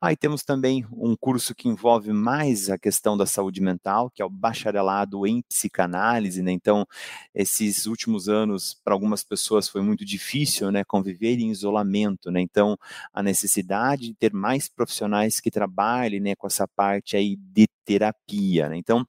[0.01, 4.25] Aí temos também um curso que envolve mais a questão da saúde mental, que é
[4.25, 6.53] o bacharelado em psicanálise, né?
[6.53, 6.87] Então,
[7.35, 12.41] esses últimos anos, para algumas pessoas foi muito difícil, né, conviver em isolamento, né?
[12.41, 12.77] Então,
[13.13, 18.69] a necessidade de ter mais profissionais que trabalhem, né, com essa parte aí de terapia,
[18.69, 18.77] né?
[18.77, 19.05] Então,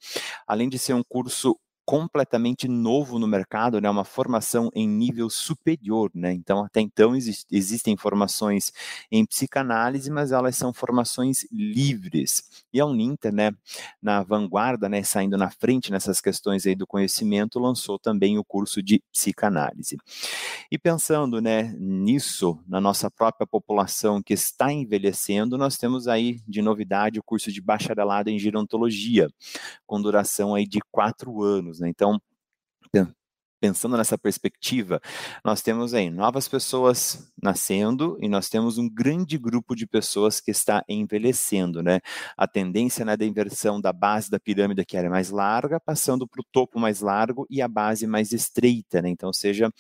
[0.48, 1.56] além de ser um curso
[1.90, 6.32] completamente novo no mercado, né, uma formação em nível superior, né?
[6.32, 8.72] Então, até então exist, existem formações
[9.12, 12.44] em psicanálise, mas elas são formações livres.
[12.72, 13.52] E a Uninter, né,
[14.00, 18.84] na vanguarda, né, saindo na frente nessas questões aí do conhecimento, lançou também o curso
[18.84, 19.98] de psicanálise.
[20.72, 26.62] E pensando, né, nisso, na nossa própria população que está envelhecendo, nós temos aí de
[26.62, 29.28] novidade o curso de bacharelado em gerontologia,
[29.88, 31.90] com duração aí de quatro anos né?
[31.90, 32.22] Então,
[33.60, 35.02] pensando nessa perspectiva,
[35.44, 40.52] nós temos aí novas pessoas nascendo e nós temos um grande grupo de pessoas que
[40.52, 42.00] está envelhecendo, né?
[42.38, 46.42] A tendência né, da inversão da base da pirâmide que era mais larga, passando para
[46.42, 49.10] o topo mais largo e a base mais estreita, né?
[49.10, 49.72] Então, ou seja,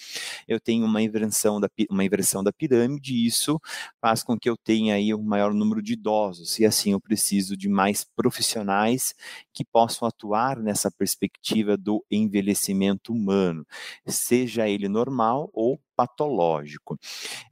[0.47, 3.59] eu tenho uma inversão da, uma inversão da pirâmide e isso
[4.01, 7.55] faz com que eu tenha aí um maior número de idosos e assim eu preciso
[7.55, 9.13] de mais profissionais
[9.53, 13.65] que possam atuar nessa perspectiva do envelhecimento humano
[14.07, 16.97] seja ele normal ou patológico.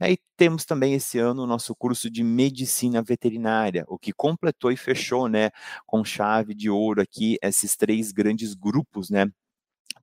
[0.00, 4.76] Aí temos também esse ano o nosso curso de medicina veterinária, o que completou e
[4.76, 5.50] fechou, né,
[5.86, 9.26] com chave de ouro aqui esses três grandes grupos, né,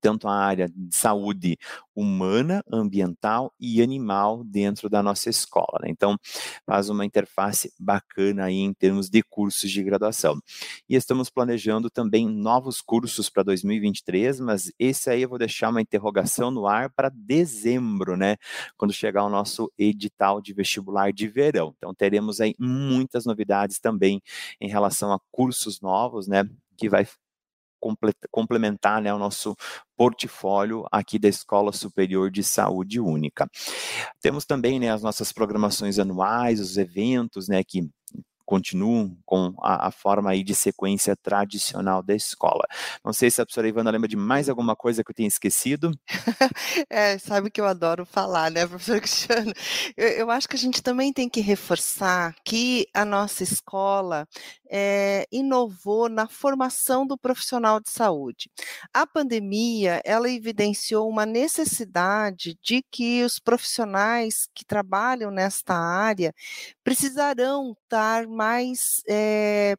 [0.05, 1.57] tanto a área de saúde
[1.95, 5.79] humana, ambiental e animal dentro da nossa escola.
[5.81, 5.87] Né?
[5.89, 6.15] Então,
[6.63, 10.39] faz uma interface bacana aí em termos de cursos de graduação.
[10.87, 15.81] E estamos planejando também novos cursos para 2023, mas esse aí eu vou deixar uma
[15.81, 18.35] interrogação no ar para dezembro, né?
[18.77, 21.73] Quando chegar o nosso edital de vestibular de verão.
[21.77, 24.21] Então, teremos aí muitas novidades também
[24.61, 26.47] em relação a cursos novos, né?
[26.77, 27.07] Que vai
[28.31, 29.55] complementar né, o nosso
[29.97, 33.49] portfólio aqui da Escola Superior de Saúde Única.
[34.21, 37.89] Temos também né, as nossas programações anuais, os eventos né, que
[38.45, 42.63] continuam com a, a, forma aí de sequência tradicional da escola.
[43.03, 45.91] Não sei se a professora Ivana lembra de mais alguma coisa que eu tenha esquecido.
[46.89, 49.51] é, sabe que eu adoro falar, né, professor Cristiano?
[49.97, 54.27] Eu, eu, acho que a gente também tem que reforçar que a nossa escola
[54.69, 58.49] é, inovou na formação do profissional de saúde.
[58.93, 66.33] A pandemia, ela evidenciou uma necessidade de que os profissionais que trabalham nesta área
[66.83, 69.75] precisarão estar mais é,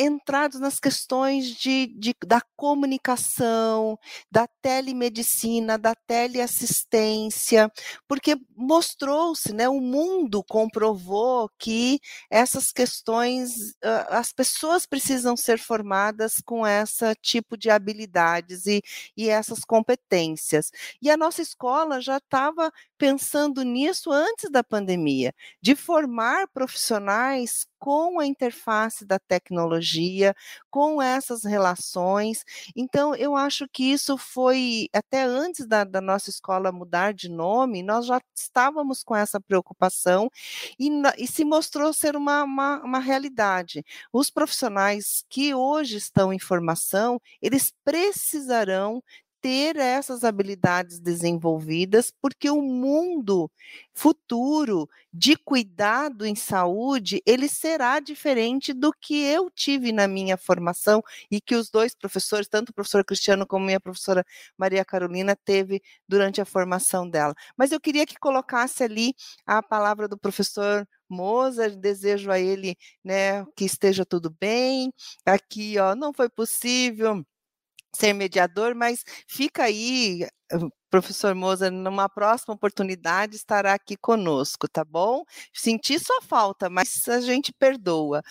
[0.00, 3.98] entrados nas questões de, de, da comunicação,
[4.30, 7.70] da telemedicina, da teleassistência,
[8.08, 13.74] porque mostrou-se, né, o mundo comprovou que essas questões,
[14.08, 18.82] as pessoas precisam ser formadas com esse tipo de habilidades e,
[19.16, 20.70] e essas competências.
[21.02, 28.20] E a nossa escola já estava pensando nisso antes da pandemia, de formar profissionais com
[28.20, 30.34] a interface da tecnologia,
[30.70, 32.44] com essas relações.
[32.76, 37.82] Então, eu acho que isso foi, até antes da, da nossa escola mudar de nome,
[37.82, 40.30] nós já estávamos com essa preocupação
[40.78, 43.84] e, e se mostrou ser uma, uma, uma realidade.
[44.12, 49.02] Os profissionais que hoje estão em formação, eles precisarão
[49.40, 53.50] ter essas habilidades desenvolvidas, porque o mundo
[53.94, 61.02] futuro de cuidado em saúde, ele será diferente do que eu tive na minha formação
[61.30, 64.24] e que os dois professores, tanto o professor Cristiano como minha professora
[64.56, 67.34] Maria Carolina, teve durante a formação dela.
[67.56, 69.14] Mas eu queria que colocasse ali
[69.46, 74.92] a palavra do professor Mozart, desejo a ele, né, que esteja tudo bem.
[75.26, 77.24] Aqui, ó, não foi possível
[77.94, 80.26] ser mediador, mas fica aí,
[80.90, 85.24] professor Moza, numa próxima oportunidade estará aqui conosco, tá bom?
[85.52, 88.22] Senti sua falta, mas a gente perdoa.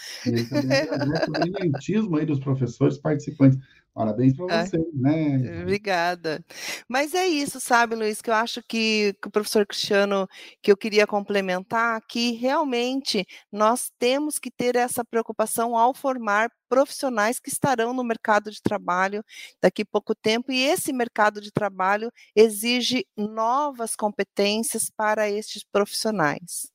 [1.27, 3.57] O brilhantismo aí dos professores participantes.
[3.93, 5.61] Parabéns para você, né?
[5.61, 6.41] Obrigada.
[6.87, 10.27] Mas é isso, sabe, Luiz, que eu acho que, que, o professor Cristiano,
[10.61, 17.39] que eu queria complementar, que realmente nós temos que ter essa preocupação ao formar profissionais
[17.39, 19.21] que estarão no mercado de trabalho
[19.61, 26.71] daqui a pouco tempo, e esse mercado de trabalho exige novas competências para estes profissionais.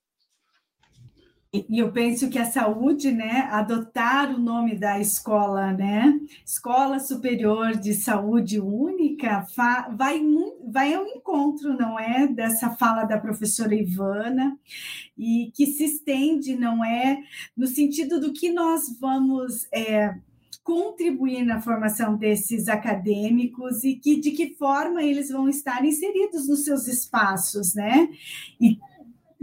[1.71, 7.77] E eu penso que a saúde, né, adotar o nome da escola, né, Escola Superior
[7.77, 10.21] de Saúde Única, vai,
[10.67, 14.59] vai ao encontro, não é, dessa fala da professora Ivana,
[15.17, 17.21] e que se estende, não é,
[17.57, 20.13] no sentido do que nós vamos é,
[20.65, 26.65] contribuir na formação desses acadêmicos e que de que forma eles vão estar inseridos nos
[26.65, 28.09] seus espaços, né?
[28.59, 28.79] E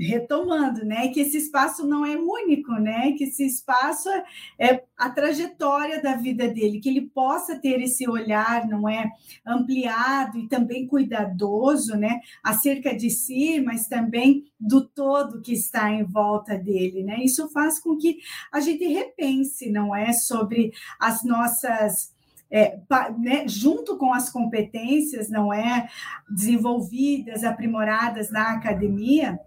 [0.08, 4.24] retomando, né, que esse espaço não é único, né, que esse espaço é,
[4.60, 9.12] é, a trajetória da vida dele, que ele possa ter esse olhar, não é,
[9.45, 16.04] ampliado e também cuidadoso, né, acerca de si, mas também do todo que está em
[16.04, 18.18] volta dele, né, isso faz com que
[18.52, 22.12] a gente repense, não é, sobre as nossas
[22.54, 22.78] é,
[23.18, 25.88] né, junto com as competências, não é,
[26.30, 29.39] desenvolvidas, aprimoradas na academia,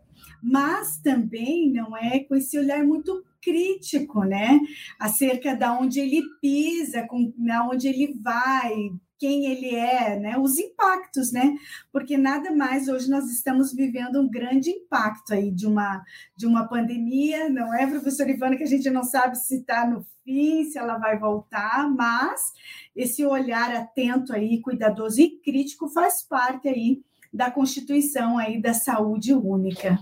[0.45, 4.61] mas também não é com esse olhar muito crítico, né?
[5.01, 8.74] Acerca da onde ele pisa, com, na onde ele vai,
[9.18, 10.36] quem ele é, né?
[10.36, 11.57] Os impactos, né?
[11.90, 16.05] Porque nada mais hoje nós estamos vivendo um grande impacto aí de uma
[16.36, 20.05] de uma pandemia, não é, professor Ivana, que a gente não sabe se está no
[20.22, 22.53] fim, se ela vai voltar, mas
[22.95, 27.01] esse olhar atento aí, cuidadoso e crítico faz parte aí
[27.32, 29.99] da constituição aí da saúde única.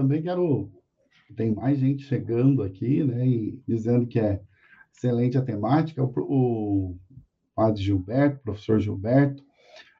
[0.00, 0.70] Também quero.
[1.36, 3.26] Tem mais gente chegando aqui, né?
[3.28, 4.40] E dizendo que é
[4.90, 6.02] excelente a temática.
[6.02, 6.98] O, o
[7.54, 9.44] padre Gilberto, professor Gilberto,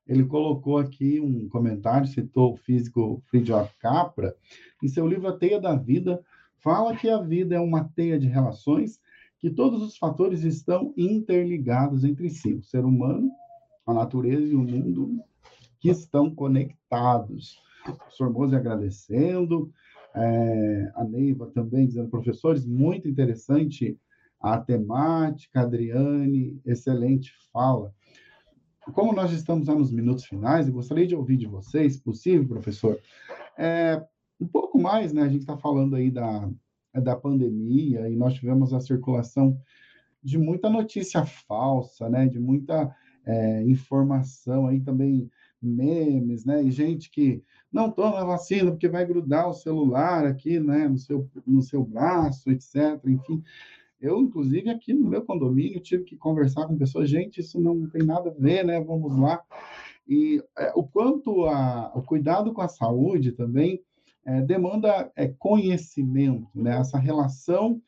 [0.07, 4.34] ele colocou aqui um comentário, citou o físico Fridtjof Capra,
[4.82, 6.24] em seu livro A Teia da Vida,
[6.57, 8.98] fala que a vida é uma teia de relações,
[9.38, 12.55] que todos os fatores estão interligados entre si.
[12.55, 13.30] O ser humano,
[13.86, 15.22] a natureza e o mundo
[15.78, 17.59] que estão conectados.
[18.20, 19.72] O Mose agradecendo,
[20.15, 23.99] é, a Neiva também dizendo, professores, muito interessante
[24.41, 27.95] a temática, Adriane, excelente fala.
[28.95, 32.99] Como nós estamos já nos minutos finais, eu gostaria de ouvir de vocês, possível, professor,
[33.59, 34.03] é,
[34.41, 35.23] um pouco mais, né?
[35.23, 36.51] A gente está falando aí da,
[36.95, 39.61] da pandemia e nós tivemos a circulação
[40.23, 42.27] de muita notícia falsa, né?
[42.27, 42.95] De muita
[43.27, 45.31] é, informação aí também
[45.63, 46.63] memes, né?
[46.63, 51.29] E gente que não toma vacina porque vai grudar o celular aqui, né, no seu,
[51.47, 53.01] no seu braço, etc.
[53.07, 53.43] Enfim,
[54.01, 58.03] eu, inclusive, aqui no meu condomínio, tive que conversar com pessoas, gente, isso não tem
[58.03, 58.81] nada a ver, né?
[58.81, 59.43] Vamos lá.
[60.09, 63.83] E é, o quanto a, o cuidado com a saúde também
[64.25, 66.79] é, demanda é, conhecimento, né?
[66.79, 67.81] Essa relação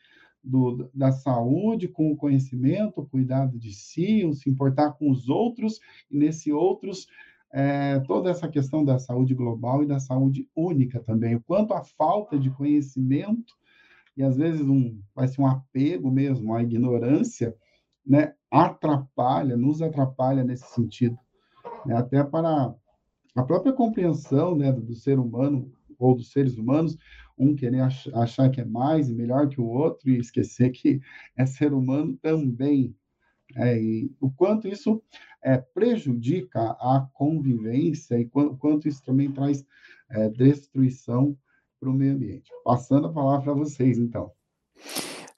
[0.45, 5.31] do, da saúde com o conhecimento, o cuidado de si, o se importar com os
[5.31, 5.81] outros,
[6.11, 7.07] e nesse outros
[7.53, 11.85] é, toda essa questão da saúde global e da saúde única também, o quanto a
[11.85, 13.55] falta de conhecimento
[14.17, 17.55] e às vezes um vai ser um apego mesmo à ignorância,
[18.07, 21.19] né, atrapalha, nos atrapalha nesse sentido,
[21.87, 22.75] né, até para
[23.35, 26.97] a própria compreensão, né, do, ser humano ou dos seres humanos,
[27.39, 31.01] um querer ach achar que é mais e melhor que o outro e esquecer que
[31.37, 32.95] é ser humano também,
[33.57, 33.79] é,
[34.21, 35.03] o quanto isso
[35.43, 39.65] é, prejudica a convivência e quanto, quanto isso também traz
[40.11, 41.37] é, destruição
[41.81, 42.51] para o meio ambiente.
[42.65, 44.31] Passando a palavra para vocês, então.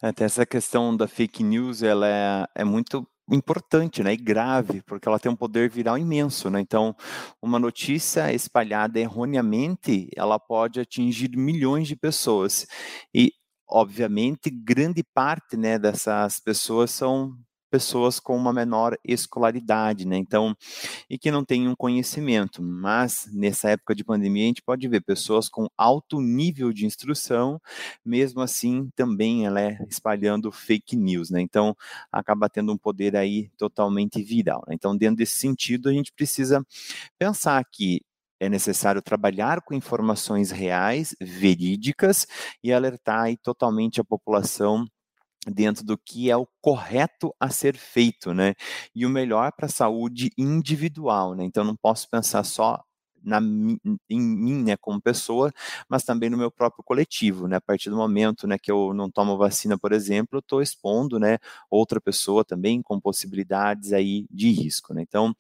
[0.02, 5.08] Até essa questão da fake news, ela é, é muito importante, né, e grave, porque
[5.08, 6.60] ela tem um poder viral imenso, né?
[6.60, 6.94] Então,
[7.40, 12.66] uma notícia espalhada erroneamente, ela pode atingir milhões de pessoas.
[13.14, 13.32] E
[13.66, 17.34] obviamente grande parte, né, dessas pessoas são
[17.74, 20.16] pessoas com uma menor escolaridade, né?
[20.16, 20.56] Então,
[21.10, 22.62] e que não têm um conhecimento.
[22.62, 27.60] Mas nessa época de pandemia a gente pode ver pessoas com alto nível de instrução,
[28.04, 31.40] mesmo assim também ela é espalhando fake news, né?
[31.40, 31.76] Então
[32.12, 34.62] acaba tendo um poder aí totalmente viral.
[34.68, 34.76] Né?
[34.76, 36.64] Então, dentro desse sentido, a gente precisa
[37.18, 38.02] pensar que
[38.38, 42.24] é necessário trabalhar com informações reais, verídicas
[42.62, 44.86] e alertar aí totalmente a população
[45.52, 48.54] dentro do que é o correto a ser feito, né?
[48.94, 51.44] E o melhor para a saúde individual, né?
[51.44, 52.82] Então não posso pensar só
[53.24, 55.52] na, em mim, né, como pessoa,
[55.88, 59.10] mas também no meu próprio coletivo, né, a partir do momento, né, que eu não
[59.10, 61.38] tomo vacina, por exemplo, eu estou expondo, né,
[61.70, 65.34] outra pessoa também com possibilidades aí de risco, né, então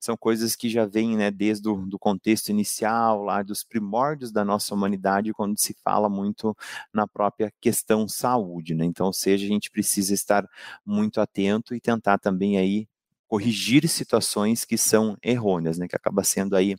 [0.00, 4.44] são coisas que já vêm, né, desde o do contexto inicial, lá dos primórdios da
[4.44, 6.56] nossa humanidade, quando se fala muito
[6.92, 10.46] na própria questão saúde, né, então, ou seja, a gente precisa estar
[10.84, 12.86] muito atento e tentar também aí
[13.30, 16.76] corrigir situações que são errôneas, né, que acaba sendo aí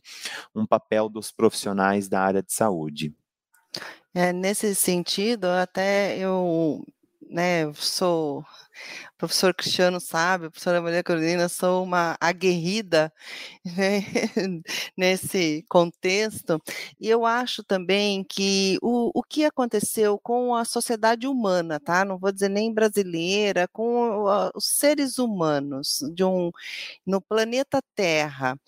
[0.54, 3.14] um papel dos profissionais da área de saúde.
[4.14, 6.84] É, nesse sentido, até eu
[7.30, 8.44] né, sou
[9.14, 13.12] o professor Cristiano sabe, a professora Maria Carolina, sou uma aguerrida
[13.64, 14.04] né,
[14.96, 16.60] nesse contexto,
[17.00, 22.04] e eu acho também que o, o que aconteceu com a sociedade humana, tá?
[22.04, 26.50] Não vou dizer nem brasileira, com os seres humanos de um,
[27.06, 28.58] no planeta Terra,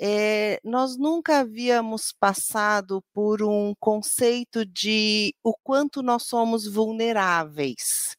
[0.00, 8.15] é, nós nunca havíamos passado por um conceito de o quanto nós somos vulneráveis.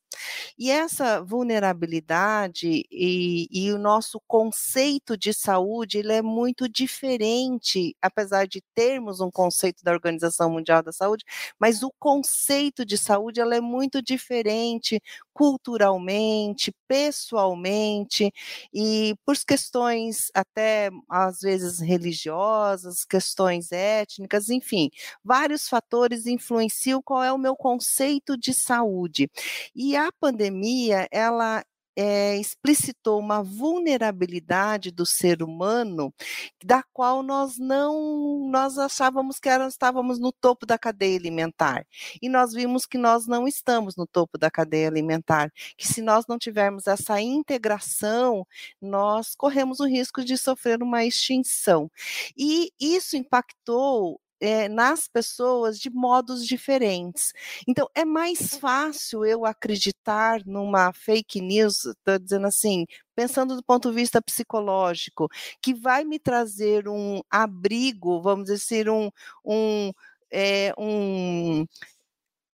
[0.57, 8.47] E essa vulnerabilidade e, e, o nosso conceito de saúde ele é muito diferente, apesar
[8.47, 11.23] de termos um conceito da Organização Mundial da Saúde,
[11.59, 15.01] mas o conceito de saúde ela é muito diferente
[15.37, 18.31] culturalmente, pessoalmente
[18.73, 24.89] e por questões até às vezes religiosas, questões étnicas, enfim,
[25.23, 29.29] vários fatores influenciam qual é o meu conceito de saúde.
[29.75, 31.63] E a pandemia, ela
[31.97, 36.13] é, explicitou uma vulnerabilidade do ser humano
[36.63, 41.85] da qual nós não nós achávamos que era, estávamos no topo da cadeia alimentar.
[42.21, 46.25] E nós vimos que nós não estamos no topo da cadeia alimentar que se nós
[46.27, 48.45] não tivermos essa integração
[48.81, 51.89] nós corremos o risco de sofrer uma extinção.
[52.37, 57.33] E isso impactou é, nas pessoas de modos diferentes.
[57.67, 62.85] Então, é mais fácil eu acreditar numa fake news, estou dizendo assim,
[63.15, 65.27] pensando do ponto de vista psicológico,
[65.61, 69.09] que vai me trazer um abrigo, vamos dizer, um,
[69.45, 69.91] um,
[70.31, 71.65] é, um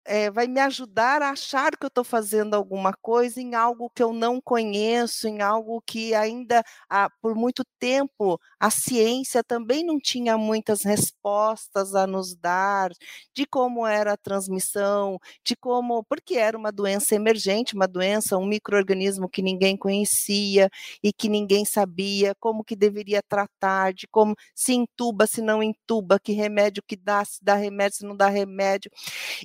[0.08, 4.02] é, vai me ajudar a achar que eu estou fazendo alguma coisa em algo que
[4.02, 9.98] eu não conheço, em algo que ainda ah, por muito tempo a ciência também não
[10.00, 12.90] tinha muitas respostas a nos dar
[13.34, 18.46] de como era a transmissão, de como, porque era uma doença emergente, uma doença, um
[18.46, 20.70] microorganismo que ninguém conhecia
[21.02, 26.18] e que ninguém sabia como que deveria tratar, de como se entuba, se não entuba,
[26.18, 28.90] que remédio que dá, se dá remédio, se não dá remédio.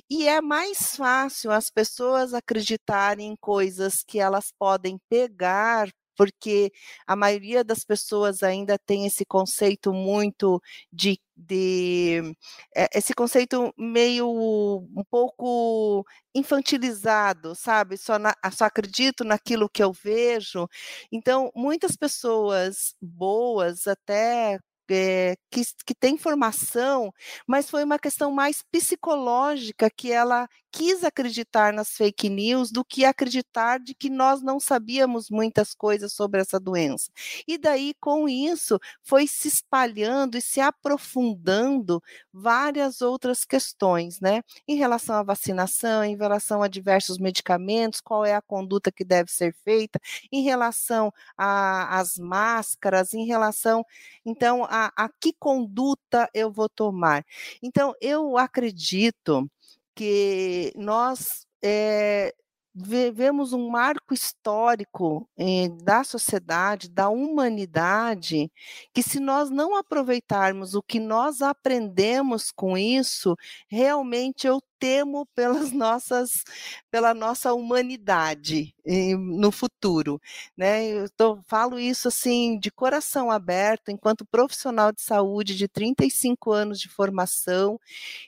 [0.08, 6.72] E é mais fácil as pessoas acreditarem em coisas que elas podem pegar porque
[7.08, 12.22] a maioria das pessoas ainda tem esse conceito muito de, de
[12.72, 17.96] é, esse conceito meio um pouco infantilizado, sabe?
[17.96, 20.68] Só, na, só acredito naquilo que eu vejo.
[21.10, 24.60] Então, muitas pessoas boas, até
[24.90, 27.12] é, que, que tem formação,
[27.46, 33.04] mas foi uma questão mais psicológica que ela quis acreditar nas fake news do que
[33.04, 37.12] acreditar de que nós não sabíamos muitas coisas sobre essa doença.
[37.46, 42.02] E daí, com isso, foi se espalhando e se aprofundando
[42.32, 44.42] várias outras questões, né?
[44.66, 49.30] Em relação à vacinação, em relação a diversos medicamentos, qual é a conduta que deve
[49.30, 50.00] ser feita,
[50.32, 53.84] em relação às máscaras, em relação,
[54.26, 57.24] então, a, a que conduta eu vou tomar.
[57.62, 59.48] Então, eu acredito
[59.94, 62.34] que nós é,
[62.74, 68.50] vivemos um marco histórico eh, da sociedade, da humanidade,
[68.92, 73.36] que se nós não aproveitarmos o que nós aprendemos com isso,
[73.68, 76.42] realmente eu temo pelas nossas,
[76.90, 80.20] pela nossa humanidade eh, no futuro,
[80.56, 80.84] né?
[80.86, 86.80] Eu tô, falo isso assim de coração aberto, enquanto profissional de saúde de 35 anos
[86.80, 87.78] de formação,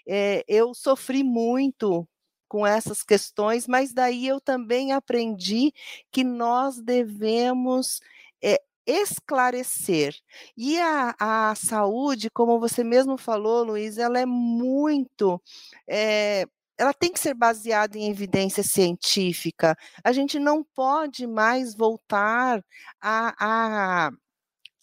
[0.06, 2.06] eh, eu sofri muito
[2.48, 5.72] com essas questões, mas daí eu também aprendi
[6.10, 8.00] que nós devemos
[8.42, 10.14] é, esclarecer.
[10.56, 15.40] E a, a saúde, como você mesmo falou, Luiz, ela é muito.
[15.88, 16.46] É,
[16.78, 19.76] ela tem que ser baseada em evidência científica.
[20.04, 22.62] A gente não pode mais voltar
[23.00, 24.10] a, a,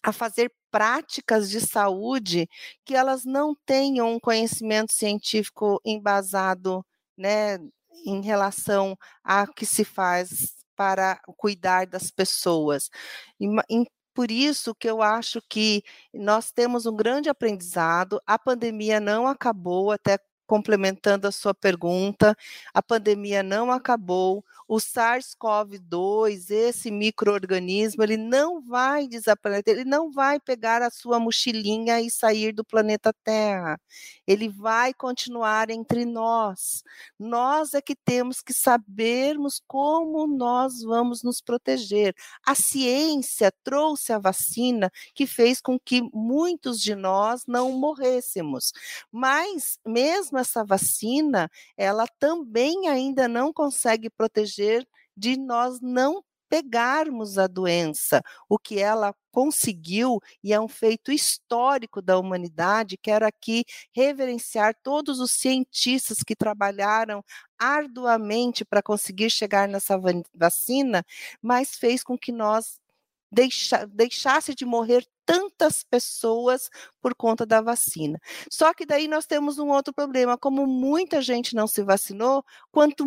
[0.04, 2.50] a fazer práticas de saúde
[2.84, 6.84] que elas não tenham um conhecimento científico embasado
[7.18, 7.58] né,
[8.06, 12.90] em relação a que se faz para cuidar das pessoas.
[13.40, 13.48] E,
[14.14, 15.84] por isso que eu acho que
[16.14, 22.36] nós temos um grande aprendizado, a pandemia não acabou, até complementando a sua pergunta,
[22.74, 30.40] a pandemia não acabou, o SARS-CoV-2, esse microorganismo, ele não vai desaparecer, ele não vai
[30.40, 33.80] pegar a sua mochilinha e sair do planeta Terra.
[34.26, 36.84] Ele vai continuar entre nós.
[37.20, 42.16] Nós é que temos que sabermos como nós vamos nos proteger.
[42.46, 48.72] A ciência trouxe a vacina que fez com que muitos de nós não morrêssemos.
[49.12, 57.38] Mas mesmo essa vacina, ela também ainda não consegue proteger proteger de nós não pegarmos
[57.38, 58.22] a doença.
[58.48, 65.20] O que ela conseguiu, e é um feito histórico da humanidade, quero aqui reverenciar todos
[65.20, 67.24] os cientistas que trabalharam
[67.58, 69.98] arduamente para conseguir chegar nessa
[70.36, 71.04] vacina,
[71.42, 72.80] mas fez com que nós
[73.34, 76.70] deixa, deixasse de morrer tantas pessoas
[77.02, 78.20] por conta da vacina.
[78.52, 83.06] Só que daí nós temos um outro problema, como muita gente não se vacinou, quanto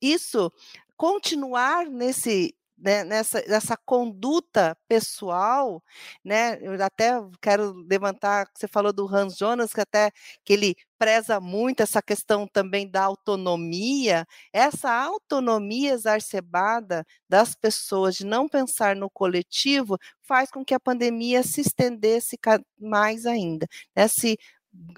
[0.00, 0.52] isso
[0.96, 5.82] continuar nesse né, nessa, nessa conduta pessoal,
[6.24, 6.58] né?
[6.60, 10.10] Eu até quero levantar, você falou do Hans Jonas, que até
[10.44, 18.24] que ele preza muito essa questão também da autonomia, essa autonomia exacerbada das pessoas de
[18.24, 22.38] não pensar no coletivo faz com que a pandemia se estendesse
[22.78, 23.66] mais ainda.
[23.94, 24.08] Né?
[24.08, 24.38] Se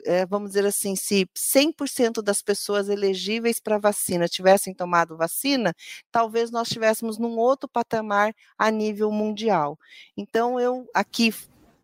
[0.04, 5.74] é, vamos dizer assim, se 100% das pessoas elegíveis para vacina tivessem tomado vacina,
[6.10, 9.78] talvez nós estivéssemos num outro patamar a nível mundial.
[10.16, 11.32] Então, eu aqui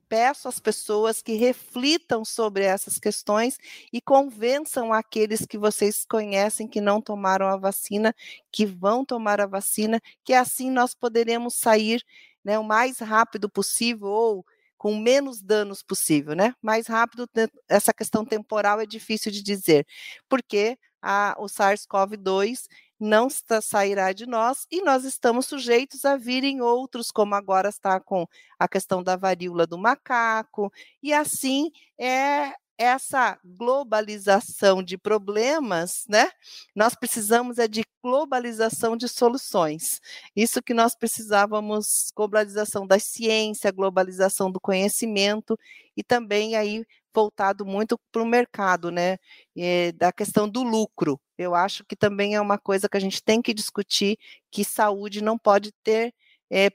[0.09, 3.59] peço às pessoas que reflitam sobre essas questões
[3.93, 8.15] e convençam aqueles que vocês conhecem que não tomaram a vacina,
[8.53, 12.03] que vão tomar a vacina, que assim nós poderemos sair
[12.45, 14.47] né, o mais rápido possível ou
[14.85, 16.55] com menos danos possível, né?
[16.61, 17.27] Mais rápido,
[17.67, 19.87] essa questão temporal é difícil de dizer,
[20.29, 22.67] porque a, o SARS-CoV-2
[23.01, 27.99] não está, sairá de nós e nós estamos sujeitos a virem outros, como agora está
[27.99, 28.27] com
[28.59, 30.71] a questão da varíola do macaco,
[31.03, 36.31] e assim é essa globalização de problemas, né?
[36.75, 40.01] Nós precisamos é de globalização de soluções.
[40.35, 45.59] Isso que nós precisávamos, globalização da ciência, globalização do conhecimento
[45.97, 49.19] e também aí voltado muito para o mercado, né?
[49.57, 51.21] É, da questão do lucro.
[51.39, 54.19] Eu acho que também é uma coisa que a gente tem que discutir
[54.51, 56.13] que saúde não pode ter
[56.51, 56.71] é,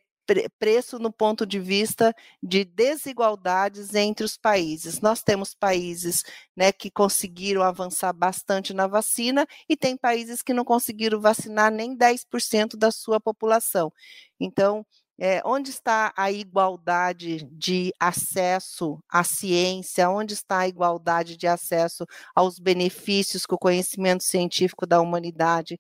[0.58, 5.02] preço no ponto de vista de desigualdades entre os países.
[5.02, 6.24] Nós temos países
[6.56, 11.96] né, que conseguiram avançar bastante na vacina e tem países que não conseguiram vacinar nem
[11.96, 13.92] 10% da sua população.
[14.40, 14.86] Então,
[15.22, 20.10] é, onde está a igualdade de acesso à ciência?
[20.10, 25.78] Onde está a igualdade de acesso aos benefícios que o conhecimento científico da humanidade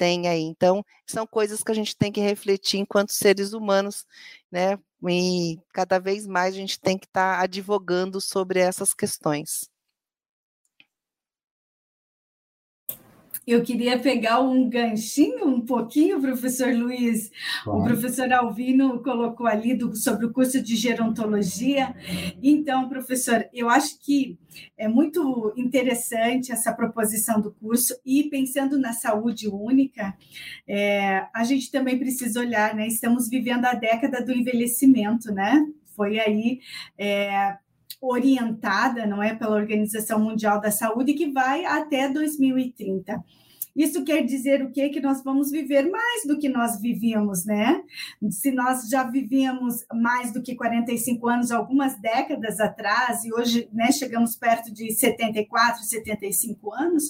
[0.00, 0.40] tem aí.
[0.40, 4.06] Então, são coisas que a gente tem que refletir enquanto seres humanos,
[4.50, 4.78] né?
[5.06, 9.68] E cada vez mais a gente tem que estar tá advogando sobre essas questões.
[13.46, 17.30] Eu queria pegar um ganchinho um pouquinho, professor Luiz.
[17.64, 17.80] Claro.
[17.80, 21.94] O professor Alvino colocou ali do, sobre o curso de gerontologia.
[22.42, 24.38] Então, professor, eu acho que
[24.76, 30.16] é muito interessante essa proposição do curso e pensando na saúde única,
[30.66, 32.86] é, a gente também precisa olhar, né?
[32.86, 35.66] Estamos vivendo a década do envelhecimento, né?
[35.96, 36.60] Foi aí
[36.96, 37.56] é,
[38.00, 43.22] orientada, não é, pela Organização Mundial da Saúde, que vai até 2030.
[43.74, 44.88] Isso quer dizer o quê?
[44.88, 47.82] Que nós vamos viver mais do que nós vivíamos, né?
[48.30, 53.92] Se nós já vivíamos mais do que 45 anos algumas décadas atrás, e hoje né,
[53.92, 57.04] chegamos perto de 74, 75 anos,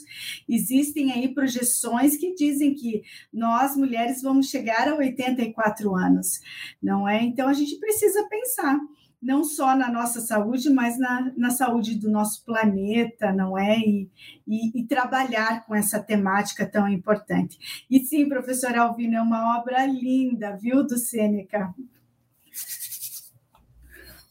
[0.49, 6.41] existem aí projeções que dizem que nós, mulheres, vamos chegar a 84 anos,
[6.83, 7.23] não é?
[7.23, 8.79] Então a gente precisa pensar
[9.21, 13.79] não só na nossa saúde, mas na, na saúde do nosso planeta, não é?
[13.79, 14.11] E,
[14.47, 17.85] e, e, trabalhar com essa temática tão importante.
[17.91, 21.75] E sim, professor Alvino, é uma obra linda, viu, do Sêneca.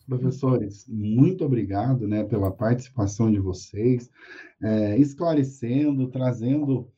[0.08, 4.10] Professores, muito obrigado né, pela participação de vocês,
[4.60, 6.92] é, esclarecendo, trazendo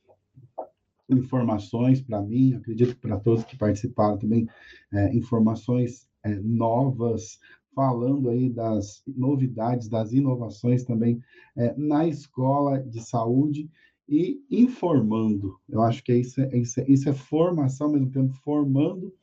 [1.09, 4.47] informações para mim, acredito que para todos que participaram também,
[4.93, 7.37] é, informações é, novas,
[7.73, 11.21] falando aí das novidades, das inovações também
[11.55, 13.69] é, na escola de saúde
[14.07, 15.57] e informando.
[15.69, 19.13] Eu acho que isso é, isso, é, isso é formação, ao mesmo tempo formando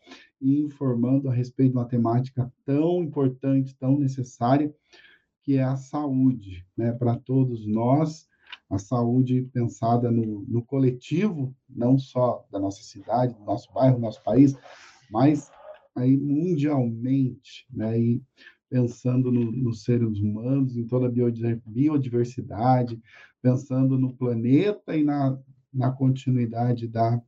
[0.40, 4.74] e informando a respeito de uma temática tão importante, tão necessária,
[5.42, 8.28] que é a saúde, né, para todos nós,
[8.70, 14.03] a saúde pensada no, no coletivo, não só da nossa cidade, do nosso bairro, do
[14.03, 14.55] nosso país,
[15.11, 15.51] mas
[15.95, 18.01] aí mundialmente, né?
[18.01, 18.22] E
[18.68, 23.01] pensando no, nos seres humanos, em toda a biodiversidade,
[23.41, 25.39] pensando no planeta e na,
[25.72, 27.20] na continuidade da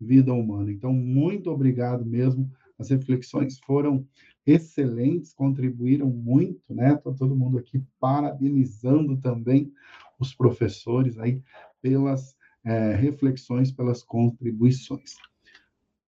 [0.00, 0.70] vida humana.
[0.70, 2.50] Então, muito obrigado mesmo.
[2.78, 4.06] As reflexões foram
[4.46, 6.94] excelentes, contribuíram muito, né?
[6.96, 9.72] Tô todo mundo aqui parabenizando também
[10.18, 11.42] os professores aí
[11.80, 15.16] pelas é, reflexões, pelas contribuições.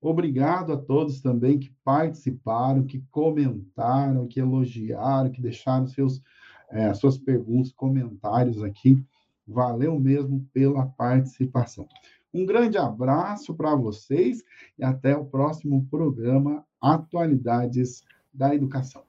[0.08, 6.22] Obrigado a todos também que participaram, que comentaram, que elogiaram, que deixaram seus,
[6.70, 9.04] é, suas perguntas, comentários aqui.
[9.44, 11.88] Valeu mesmo pela participação.
[12.32, 14.44] Um grande abraço para vocês
[14.78, 19.02] e até o próximo programa Atualidades da Educação.